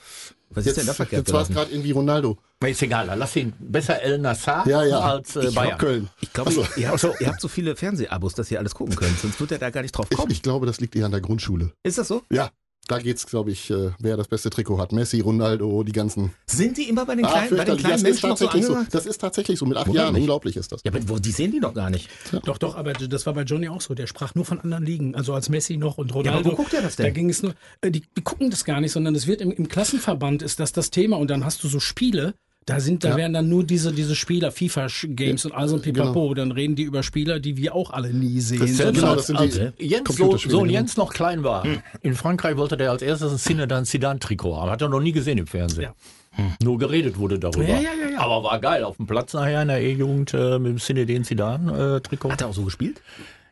Was 0.50 0.68
ist 0.68 0.78
denn 0.78 0.86
da 0.86 0.92
Jetzt, 0.92 0.98
verkehrt 0.98 1.20
jetzt 1.28 1.34
war 1.34 1.42
es 1.42 1.50
gerade 1.50 1.72
irgendwie 1.72 1.92
Ronaldo. 1.92 2.38
Ist 2.64 2.82
egal, 2.84 3.12
lass 3.18 3.36
ihn 3.36 3.54
besser 3.60 4.02
El 4.02 4.20
Nassar 4.20 4.68
Ja, 4.68 4.84
ja. 4.84 5.00
als 5.00 5.36
äh, 5.36 5.48
ich 5.48 5.56
Bayern. 5.56 5.78
Köln. 5.80 6.10
Ich 6.22 6.32
glaube, 6.32 6.52
ihr, 6.78 6.88
habt 6.90 7.00
so, 7.00 7.14
ihr 7.20 7.28
habt 7.28 7.42
so 7.42 7.48
viele 7.48 7.76
Fernsehabos, 7.76 8.36
dass 8.36 8.52
ihr 8.52 8.60
alles 8.60 8.76
gucken 8.76 8.96
könnt. 8.96 9.20
Sonst 9.20 9.40
wird 9.42 9.52
er 9.52 9.58
da 9.58 9.70
gar 9.72 9.82
nicht 9.82 9.92
drauf 9.94 10.06
Ich, 10.12 10.18
kommen. 10.18 10.32
ich 10.32 10.42
glaube, 10.44 10.66
das 10.66 10.80
liegt 10.80 10.96
eher 10.96 11.06
an 11.06 11.12
der 11.12 11.22
Grundschule. 11.22 11.72
ist 11.84 11.98
das 11.98 12.08
so? 12.08 12.22
Ja. 12.32 12.52
Da 12.88 13.00
geht's, 13.00 13.26
glaube 13.28 13.50
ich, 13.52 13.70
äh, 13.70 13.92
wer 14.00 14.18
das 14.18 14.28
beste 14.28 14.50
Trikot 14.50 14.78
hat. 14.78 14.92
Messi, 14.92 15.22
Ronaldo, 15.22 15.84
die 15.84 15.94
ganzen. 15.94 16.34
Sind 16.48 16.78
die 16.78 16.90
immer 16.90 17.06
bei 17.06 17.16
den 17.16 17.24
Ah, 17.24 17.30
kleinen, 17.32 17.58
bei 17.58 17.64
den 17.64 17.78
kleinen 17.78 17.92
das 17.94 18.02
ist 18.02 18.04
Menschen 18.04 18.30
noch 18.30 18.38
so 18.38 18.46
tatsächlich 18.46 18.66
so. 18.66 18.74
angesagt? 18.74 18.94
Das 18.94 19.06
ist 19.06 19.18
tatsächlich 19.22 19.60
so. 19.60 19.66
Mit 19.66 19.78
acht 19.78 19.94
Jahren, 19.94 20.16
unglaublich 20.16 20.58
ist 20.58 20.72
das. 20.74 20.82
Ja, 20.84 20.92
aber 20.92 21.08
wo, 21.08 21.18
die 21.18 21.32
sehen 21.32 21.52
die 21.52 21.62
noch 21.62 21.74
gar 21.74 21.90
nicht. 21.90 22.10
Doch, 22.44 22.58
doch, 22.58 22.76
aber 22.76 22.92
das 22.92 23.26
war 23.26 23.34
bei 23.34 23.44
Johnny 23.44 23.70
auch 23.70 23.80
so. 23.80 23.94
Der 23.94 24.06
sprach 24.08 24.36
nur 24.36 24.44
von 24.44 24.60
anderen 24.60 24.86
Ligen. 24.86 25.16
Also 25.16 25.34
als 25.34 25.48
Messi 25.48 25.78
noch 25.78 25.98
und 25.98 26.14
Ronaldo. 26.14 26.40
aber 26.40 26.52
wo 26.52 26.56
guckt 26.62 26.74
er 26.74 26.82
das 26.82 26.98
denn? 26.98 27.06
Da 27.06 27.10
ging 27.12 27.30
es 27.30 27.42
nur, 27.42 27.54
äh, 27.80 27.90
die, 27.90 28.04
die 28.18 28.22
gucken 28.22 28.50
das 28.50 28.66
gar 28.66 28.82
nicht, 28.82 28.92
sondern 28.92 29.16
es 29.16 29.28
wird 29.28 29.40
im, 29.40 29.52
im 29.52 29.70
Klassenverband 29.70 30.42
ist 30.42 30.60
das 30.60 30.74
das 30.74 30.90
Thema 30.92 31.18
und 31.18 31.30
dann 31.30 31.46
hast 31.46 31.64
du 31.64 31.70
so 31.70 31.80
Spiele. 31.80 32.34
Da 32.66 32.80
sind, 32.80 33.04
da 33.04 33.10
Ja. 33.10 33.18
werden 33.18 33.34
dann 33.34 33.50
nur 33.50 33.64
diese, 33.64 33.92
diese 33.92 34.16
Spieler, 34.16 34.52
FIFA-Games 34.52 35.46
und 35.46 35.52
all 35.54 35.68
so 35.68 35.76
ein 35.76 35.82
Pipapo. 35.82 36.34
Dann 36.34 36.52
reden 36.52 36.76
die 36.76 36.84
über 36.84 37.04
Spieler, 37.04 37.40
die 37.40 37.58
wir 37.58 37.76
auch 37.76 37.92
alle 37.92 38.14
nie 38.14 38.40
sehen. 38.40 38.60
Das 38.60 38.70
ist 38.72 38.80
ja 38.80 38.92
genau, 38.92 39.16
das 39.16 39.28
sind 39.28 39.38
als 39.38 39.60
die 39.60 39.86
Jens, 39.86 40.16
so, 40.16 40.38
so 40.38 40.62
genau. 40.62 40.72
Jens 40.72 40.96
noch 40.98 41.14
klein 41.14 41.44
war, 41.44 41.66
in 42.02 42.16
Frankreich 42.16 42.56
wollte 42.58 42.78
der 42.78 42.92
als 42.92 43.02
erstes 43.02 43.32
ein 43.34 43.38
Zinedine 43.38 43.84
Zidane-Trikot 43.84 44.56
haben. 44.56 44.72
Hat 44.72 44.82
er 44.82 44.90
noch 44.90 45.02
nie 45.02 45.12
gesehen 45.12 45.38
im 45.38 45.48
Fernsehen. 45.48 45.90
Ja. 46.38 46.44
Nur 46.64 46.80
geredet 46.80 47.18
wurde 47.18 47.38
darüber. 47.38 47.64
Ja, 47.68 47.76
ja, 47.76 47.90
ja, 48.02 48.10
ja. 48.14 48.20
Aber 48.20 48.44
war 48.44 48.60
geil. 48.60 48.84
Auf 48.84 48.98
dem 48.98 49.06
Platz 49.06 49.34
nachher 49.34 49.62
in 49.62 49.68
der 49.68 49.82
E-Jugend 49.82 50.34
äh, 50.34 50.58
mit 50.58 50.72
dem 50.72 50.80
Zinedine 50.80 51.24
Zidane-Trikot. 51.24 52.32
Hat 52.32 52.42
er 52.42 52.48
auch 52.48 52.54
so 52.54 52.64
gespielt? 52.64 53.02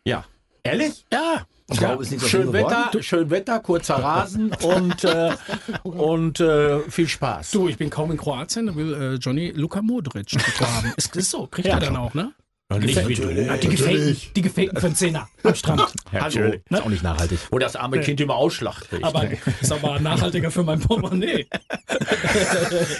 ja. 0.05 0.25
Ehrlich? 0.63 1.05
Ja. 1.11 1.47
Warum 1.79 2.01
ist 2.01 2.11
nicht 2.11 2.21
so 2.21 2.27
schön, 2.27 2.51
geworden? 2.51 2.75
Wetter, 2.91 3.03
schön 3.03 3.29
Wetter, 3.29 3.59
kurzer 3.59 3.95
Rasen 3.95 4.51
und, 4.63 5.03
äh, 5.03 5.31
und 5.83 6.39
äh, 6.39 6.79
viel 6.89 7.07
Spaß. 7.07 7.51
Du, 7.51 7.67
ich 7.69 7.77
bin 7.77 7.89
kaum 7.89 8.11
in 8.11 8.17
Kroatien, 8.17 8.67
da 8.67 8.75
will 8.75 8.93
äh, 8.93 9.13
Johnny 9.15 9.51
Luka 9.55 9.81
Modric 9.81 10.31
haben. 10.59 10.93
Ist 10.97 11.15
das 11.15 11.29
so? 11.29 11.47
Kriegt 11.47 11.67
Ja, 11.67 11.75
er 11.75 11.79
dann 11.79 11.95
auch, 11.95 12.13
ne? 12.13 12.33
Nicht 12.79 13.07
wie 13.07 13.15
du. 13.15 13.51
Ah, 13.51 13.57
die 13.57 13.69
gefakten, 13.69 14.17
die 14.35 14.41
gefakten 14.41 14.79
für 14.79 14.85
einen 14.87 14.95
Zehner 14.95 15.29
am 15.43 15.55
Strand. 15.55 15.93
Hallo. 16.11 16.53
Ist 16.69 16.81
auch 16.81 16.89
nicht 16.89 17.03
nachhaltig. 17.03 17.39
Wo 17.49 17.59
das 17.59 17.75
arme 17.75 17.99
Kind 17.99 18.21
immer 18.21 18.35
Ausschlag 18.35 18.81
kriegt. 18.81 19.03
Aber 19.03 19.25
ist 19.61 19.71
aber 19.71 19.99
nachhaltiger 19.99 20.51
für 20.51 20.63
mein 20.63 20.79
Portemonnaie. 20.79 21.47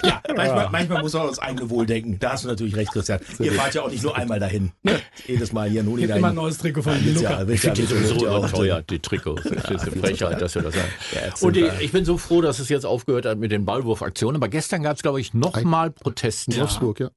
Ja, 0.04 0.20
manchmal, 0.36 0.68
manchmal 0.70 1.02
muss 1.02 1.12
man 1.12 1.22
ans 1.22 1.38
eigene 1.38 1.70
Wohl 1.70 1.86
denken. 1.86 2.18
Da 2.18 2.32
hast 2.32 2.44
du 2.44 2.48
natürlich 2.48 2.76
recht, 2.76 2.92
Christian. 2.92 3.20
Ihr 3.38 3.52
fahrt 3.52 3.74
ja 3.74 3.82
auch 3.82 3.90
nicht 3.90 4.02
nur 4.02 4.16
einmal 4.16 4.38
dahin. 4.38 4.72
Jedes 5.26 5.52
Mal 5.52 5.70
hier 5.70 5.82
nur 5.82 5.96
Gibt 5.96 6.14
immer 6.14 6.28
ein 6.28 6.34
neues 6.34 6.58
Trikot 6.58 6.82
von 6.82 7.14
Luka. 7.14 7.46
Ich 7.48 7.60
finde 7.60 7.80
die 7.80 7.86
sowieso 7.86 8.26
ja, 8.26 8.38
überteuert, 8.38 8.90
die 8.90 8.98
Trikots. 8.98 9.42
Das 9.44 9.70
ist 9.70 9.92
eine 9.92 10.00
Frechheit, 10.00 10.40
dass 10.40 10.54
wir 10.54 10.62
das 10.62 10.74
sagen. 10.74 10.88
Und 11.40 11.56
die, 11.56 11.68
ich 11.80 11.92
bin 11.92 12.04
so 12.04 12.18
froh, 12.18 12.40
dass 12.40 12.58
es 12.58 12.68
jetzt 12.68 12.84
aufgehört 12.84 13.26
hat 13.26 13.38
mit 13.38 13.52
den 13.52 13.64
Ballwurfaktionen. 13.64 14.36
Aber 14.36 14.48
gestern 14.48 14.82
gab 14.82 14.96
es, 14.96 15.02
glaube 15.02 15.20
ich, 15.20 15.34
nochmal 15.34 15.90
Proteste. 15.90 16.58
Wolfsburg, 16.58 17.00
ja. 17.00 17.10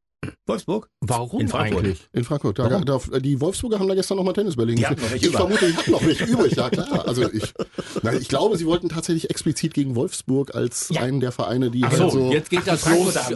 Wolfsburg? 0.46 0.90
Warum 1.02 1.42
In 1.42 1.48
Frankfurt. 1.48 1.84
eigentlich? 1.86 2.08
In 2.14 2.24
Frankfurt. 2.24 2.60
Da, 2.60 2.68
da, 2.80 3.00
die 3.20 3.40
Wolfsburger 3.42 3.80
haben 3.80 3.88
da 3.88 3.96
gestern 3.96 4.18
nochmal 4.18 4.34
Tennisbälle 4.34 4.74
welche 4.78 5.16
Ich 5.16 5.24
über. 5.26 5.38
vermute, 5.40 5.68
die 5.68 5.76
hatten 5.78 5.92
noch 5.92 6.06
welche 6.06 6.24
übrig, 6.32 6.56
ja 6.56 6.70
klar. 6.70 7.08
Also 7.08 7.32
ich, 7.32 7.54
nein, 8.04 8.18
ich 8.22 8.28
glaube, 8.28 8.58
sie 8.58 8.66
wollten 8.66 8.90
tatsächlich 8.90 9.30
explizit 9.30 9.74
gegen 9.74 9.96
Wolfsburg 9.96 10.54
als 10.56 10.90
Ja. 10.90 11.02
einen 11.02 11.20
der 11.20 11.32
Vereine, 11.32 11.70
die 11.72 11.84
Ach 11.84 11.90
halt 11.92 12.00
so, 12.00 12.10
so 12.10 12.32
jetzt 12.32 12.50
geht 12.50 12.68
das 12.68 12.84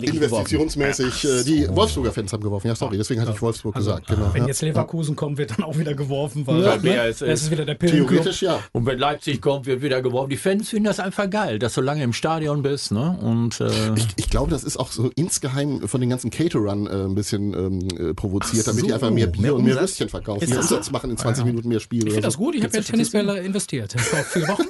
die 0.02 0.06
investitionsmäßig, 0.08 1.26
äh, 1.26 1.44
die 1.44 1.68
Wolfsburger 1.70 2.12
Fans 2.12 2.34
haben 2.34 2.44
geworfen. 2.44 2.68
Ja, 2.68 2.76
sorry, 2.76 2.98
deswegen 2.98 3.22
hatte 3.22 3.32
ich 3.32 3.42
Wolfsburg 3.42 3.76
gesagt. 3.76 4.08
Genau, 4.08 4.30
Wenn 4.34 4.44
ja. 4.44 4.48
jetzt 4.50 4.62
Leverkusen 4.62 5.16
kommt, 5.16 5.38
wird 5.38 5.52
dann 5.52 5.64
auch 5.64 5.78
wieder 5.78 5.94
geworfen, 5.94 6.46
weil 6.48 6.62
Ja, 6.64 6.78
ne? 6.78 6.96
es? 7.08 7.22
ist 7.22 7.52
wieder 7.52 7.66
der 7.66 7.76
Pillenclub. 7.76 8.10
Theoretisch 8.10 8.42
ja. 8.42 8.60
Und 8.72 8.86
wenn 8.86 9.00
Leipzig 9.00 9.42
kommt, 9.42 9.66
wird 9.66 9.82
wieder 9.82 10.02
geworfen. 10.02 10.30
Die 10.30 10.38
Fans 10.38 10.70
finden 10.70 10.86
das 10.86 11.00
einfach 11.00 11.30
geil, 11.30 11.60
dass 11.60 11.74
du 11.74 11.82
lange 11.82 12.04
im 12.04 12.14
Stadion 12.14 12.62
bist. 12.62 12.92
Ne? 12.92 13.18
Und 13.22 13.60
äh, 13.62 13.70
Ich 14.16 14.30
glaube, 14.30 14.52
das 14.52 14.64
ist 14.64 14.78
auch 14.78 14.92
so 14.92 15.12
insgeheim 15.16 15.88
von 15.88 16.02
den 16.02 16.10
ganzen 16.10 16.30
Caterern 16.32 16.79
äh, 16.88 17.06
ein 17.06 17.16
bisschen 17.16 17.54
ähm, 17.54 18.10
äh, 18.10 18.14
provoziert, 18.14 18.68
damit 18.68 18.84
die 18.84 18.90
so, 18.90 18.94
einfach 18.94 19.12
mehr 19.12 19.28
Bier 19.28 19.42
mehr 19.42 19.56
und 19.56 19.64
mehr? 19.64 19.80
Würstchen 19.80 20.10
verkaufen. 20.10 20.44
Ist 20.44 20.50
Mehr 20.50 20.64
so? 20.64 20.76
Umsatz 20.76 20.92
machen 20.92 21.12
in 21.12 21.18
20 21.18 21.46
Minuten 21.46 21.70
mehr 21.70 21.80
Spiel. 21.80 22.08
Ich 22.08 22.14
finde 22.14 22.28
das 22.28 22.34
so. 22.34 22.40
gut, 22.40 22.56
ich 22.56 22.64
habe 22.64 22.76
ja 22.76 22.84
Tennisbälle 22.84 23.40
investiert 23.40 23.94
vor 24.00 24.24
vier 24.24 24.48
Wochen. 24.48 24.68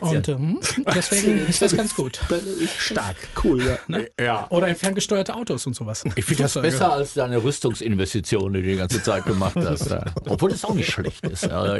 Und 0.00 0.28
ähm, 0.28 0.60
deswegen 0.94 1.46
ist 1.46 1.62
das 1.62 1.76
ganz 1.76 1.94
gut. 1.94 2.20
Stark. 2.78 3.16
Cool, 3.42 3.62
ja. 3.62 4.00
ja. 4.20 4.46
Oder 4.50 4.68
in 4.68 4.76
ferngesteuerte 4.76 5.34
Autos 5.34 5.66
und 5.66 5.74
sowas. 5.74 6.04
Ich 6.16 6.24
finde 6.24 6.44
das 6.44 6.54
besser 6.54 6.92
als 6.92 7.14
deine 7.14 7.42
Rüstungsinvestition, 7.42 8.52
die 8.54 8.62
du 8.62 8.68
die 8.68 8.76
ganze 8.76 9.02
Zeit 9.02 9.24
gemacht 9.24 9.56
hast. 9.56 9.90
Ja. 9.90 10.04
Obwohl 10.28 10.50
das 10.50 10.64
auch 10.64 10.74
nicht 10.74 10.90
schlecht 10.90 11.24
ist. 11.26 11.48
Also, 11.50 11.76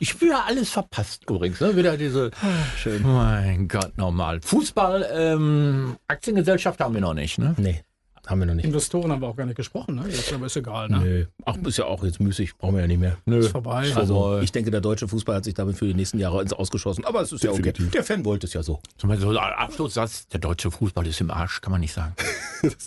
Ich 0.00 0.16
ja 0.22 0.44
alles 0.46 0.70
verpasst 0.70 1.28
übrigens. 1.28 1.60
Ne? 1.60 1.76
Wieder 1.76 1.96
diese. 1.96 2.30
Schön. 2.76 3.02
Mein 3.02 3.68
Gott, 3.68 3.96
normal. 3.96 4.40
Fußball, 4.42 5.08
ähm, 5.12 5.96
Aktiengesellschaft 6.08 6.80
haben 6.80 6.94
wir 6.94 7.00
noch 7.00 7.14
nicht. 7.14 7.38
Ne? 7.38 7.54
Nee, 7.58 7.82
haben 8.26 8.40
wir 8.40 8.46
noch 8.46 8.54
nicht. 8.54 8.64
Investoren 8.64 9.10
haben 9.12 9.20
wir 9.20 9.28
auch 9.28 9.36
gar 9.36 9.46
nicht 9.46 9.56
gesprochen, 9.56 9.96
ne? 9.96 10.04
Jetzt 10.08 10.32
aber 10.32 10.46
ist 10.46 10.56
egal, 10.56 10.88
ne? 10.88 10.98
Nö. 10.98 11.26
Ach, 11.44 11.56
ist 11.56 11.78
ja 11.78 11.84
auch 11.84 12.04
jetzt 12.04 12.20
müßig, 12.20 12.56
brauchen 12.56 12.74
wir 12.74 12.82
ja 12.82 12.86
nicht 12.86 13.00
mehr. 13.00 13.16
Nö. 13.26 13.38
Ist 13.38 13.48
vorbei. 13.48 13.92
Also, 13.94 14.40
ich 14.40 14.52
denke, 14.52 14.70
der 14.70 14.80
deutsche 14.80 15.08
Fußball 15.08 15.36
hat 15.36 15.44
sich 15.44 15.54
damit 15.54 15.76
für 15.76 15.86
die 15.86 15.94
nächsten 15.94 16.18
Jahre 16.18 16.42
ins 16.42 16.52
Ausgeschossen. 16.52 17.04
Aber 17.04 17.20
es 17.20 17.32
ist 17.32 17.44
ja 17.44 17.50
okay. 17.50 17.72
Der 17.72 18.04
Fan 18.04 18.24
wollte 18.24 18.46
es 18.46 18.52
ja 18.52 18.62
so. 18.62 18.80
Zum 18.96 19.08
Beispiel 19.08 19.26
so 19.26 19.38
ein 19.38 19.52
Abschlusssatz, 19.54 20.28
der 20.28 20.40
deutsche 20.40 20.70
Fußball 20.70 21.06
ist 21.06 21.20
im 21.20 21.30
Arsch, 21.30 21.60
kann 21.60 21.72
man 21.72 21.80
nicht 21.80 21.92
sagen. 21.92 22.14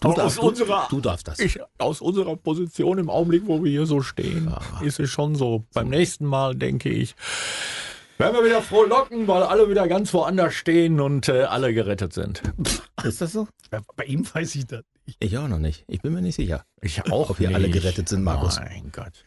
Du 0.01 0.09
aus, 0.09 0.15
darfst, 0.15 0.39
unserer, 0.39 0.87
du 0.89 0.99
darfst 1.01 1.27
das. 1.27 1.39
ich, 1.39 1.59
aus 1.77 2.01
unserer 2.01 2.35
Position 2.35 2.97
im 2.97 3.11
Augenblick, 3.11 3.43
wo 3.45 3.63
wir 3.63 3.69
hier 3.69 3.85
so 3.85 4.01
stehen, 4.01 4.51
ist 4.81 4.99
es 4.99 5.11
schon 5.11 5.35
so. 5.35 5.65
Beim 5.71 5.89
nächsten 5.89 6.25
Mal 6.25 6.55
denke 6.55 6.89
ich, 6.89 7.15
werden 8.17 8.35
wir 8.35 8.45
wieder 8.45 8.61
frohlocken, 8.61 9.27
weil 9.27 9.43
alle 9.43 9.69
wieder 9.69 9.87
ganz 9.87 10.13
woanders 10.13 10.53
stehen 10.53 10.99
und 10.99 11.29
äh, 11.29 11.43
alle 11.43 11.73
gerettet 11.73 12.13
sind. 12.13 12.41
Ist 13.03 13.21
das 13.21 13.33
so? 13.33 13.47
Bei 13.95 14.05
ihm 14.05 14.25
weiß 14.31 14.55
ich 14.55 14.65
das. 14.67 14.83
Ich 15.19 15.37
auch 15.37 15.47
noch 15.47 15.59
nicht. 15.59 15.85
Ich 15.87 16.01
bin 16.01 16.13
mir 16.13 16.21
nicht 16.21 16.35
sicher. 16.35 16.63
Ich 16.81 17.05
auch 17.11 17.29
Ob 17.29 17.39
wir 17.39 17.53
alle 17.55 17.69
gerettet 17.69 18.09
sind, 18.09 18.23
Markus. 18.23 18.59
Mein 18.59 18.91
Gott. 18.91 19.23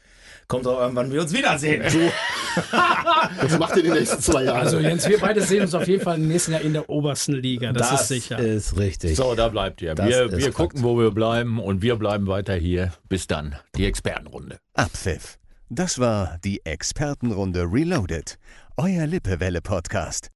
Kommt 0.51 0.67
auch 0.67 0.81
irgendwann 0.81 1.13
wir 1.13 1.23
uns 1.23 1.33
wiedersehen. 1.33 1.85
Das 3.41 3.57
macht 3.59 3.77
ihr 3.77 3.85
die 3.85 3.91
nächsten 3.91 4.21
zwei 4.21 4.43
Jahre. 4.43 4.59
Also 4.59 4.81
Jens, 4.81 5.09
wir 5.09 5.21
beide 5.21 5.43
sehen 5.43 5.63
uns 5.63 5.75
auf 5.75 5.87
jeden 5.87 6.03
Fall 6.03 6.17
im 6.17 6.27
nächsten 6.27 6.51
Jahr 6.51 6.61
in 6.63 6.73
der 6.73 6.91
obersten 6.91 7.35
Liga, 7.35 7.73
das, 7.73 7.93
ist 7.93 8.09
sicher. 8.09 8.37
ist 8.41 8.77
richtig. 8.77 9.15
So, 9.15 9.37
da 9.37 9.47
bleibt 9.47 9.81
ihr. 9.81 9.95
Das 9.95 10.09
Wir, 10.09 10.37
wir 10.37 10.51
gucken, 10.51 10.83
wo 10.83 10.99
wir 10.99 11.13
bleiben 11.13 11.61
und 11.61 11.83
wir 11.83 11.95
bleiben 11.95 12.27
weiter 12.27 12.55
hier. 12.55 12.93
Bis 13.09 13.29
dann, 13.29 13.55
die 13.77 13.87
Expertenrunde. 13.87 14.59
Abpfiff. 14.75 15.39
Das 15.69 16.01
war 16.01 16.39
die 16.43 16.67
Expertenrunde 16.67 17.63
Reloaded. 17.71 18.37
Euer 18.77 19.07
Lippewelle-Podcast. 19.07 20.29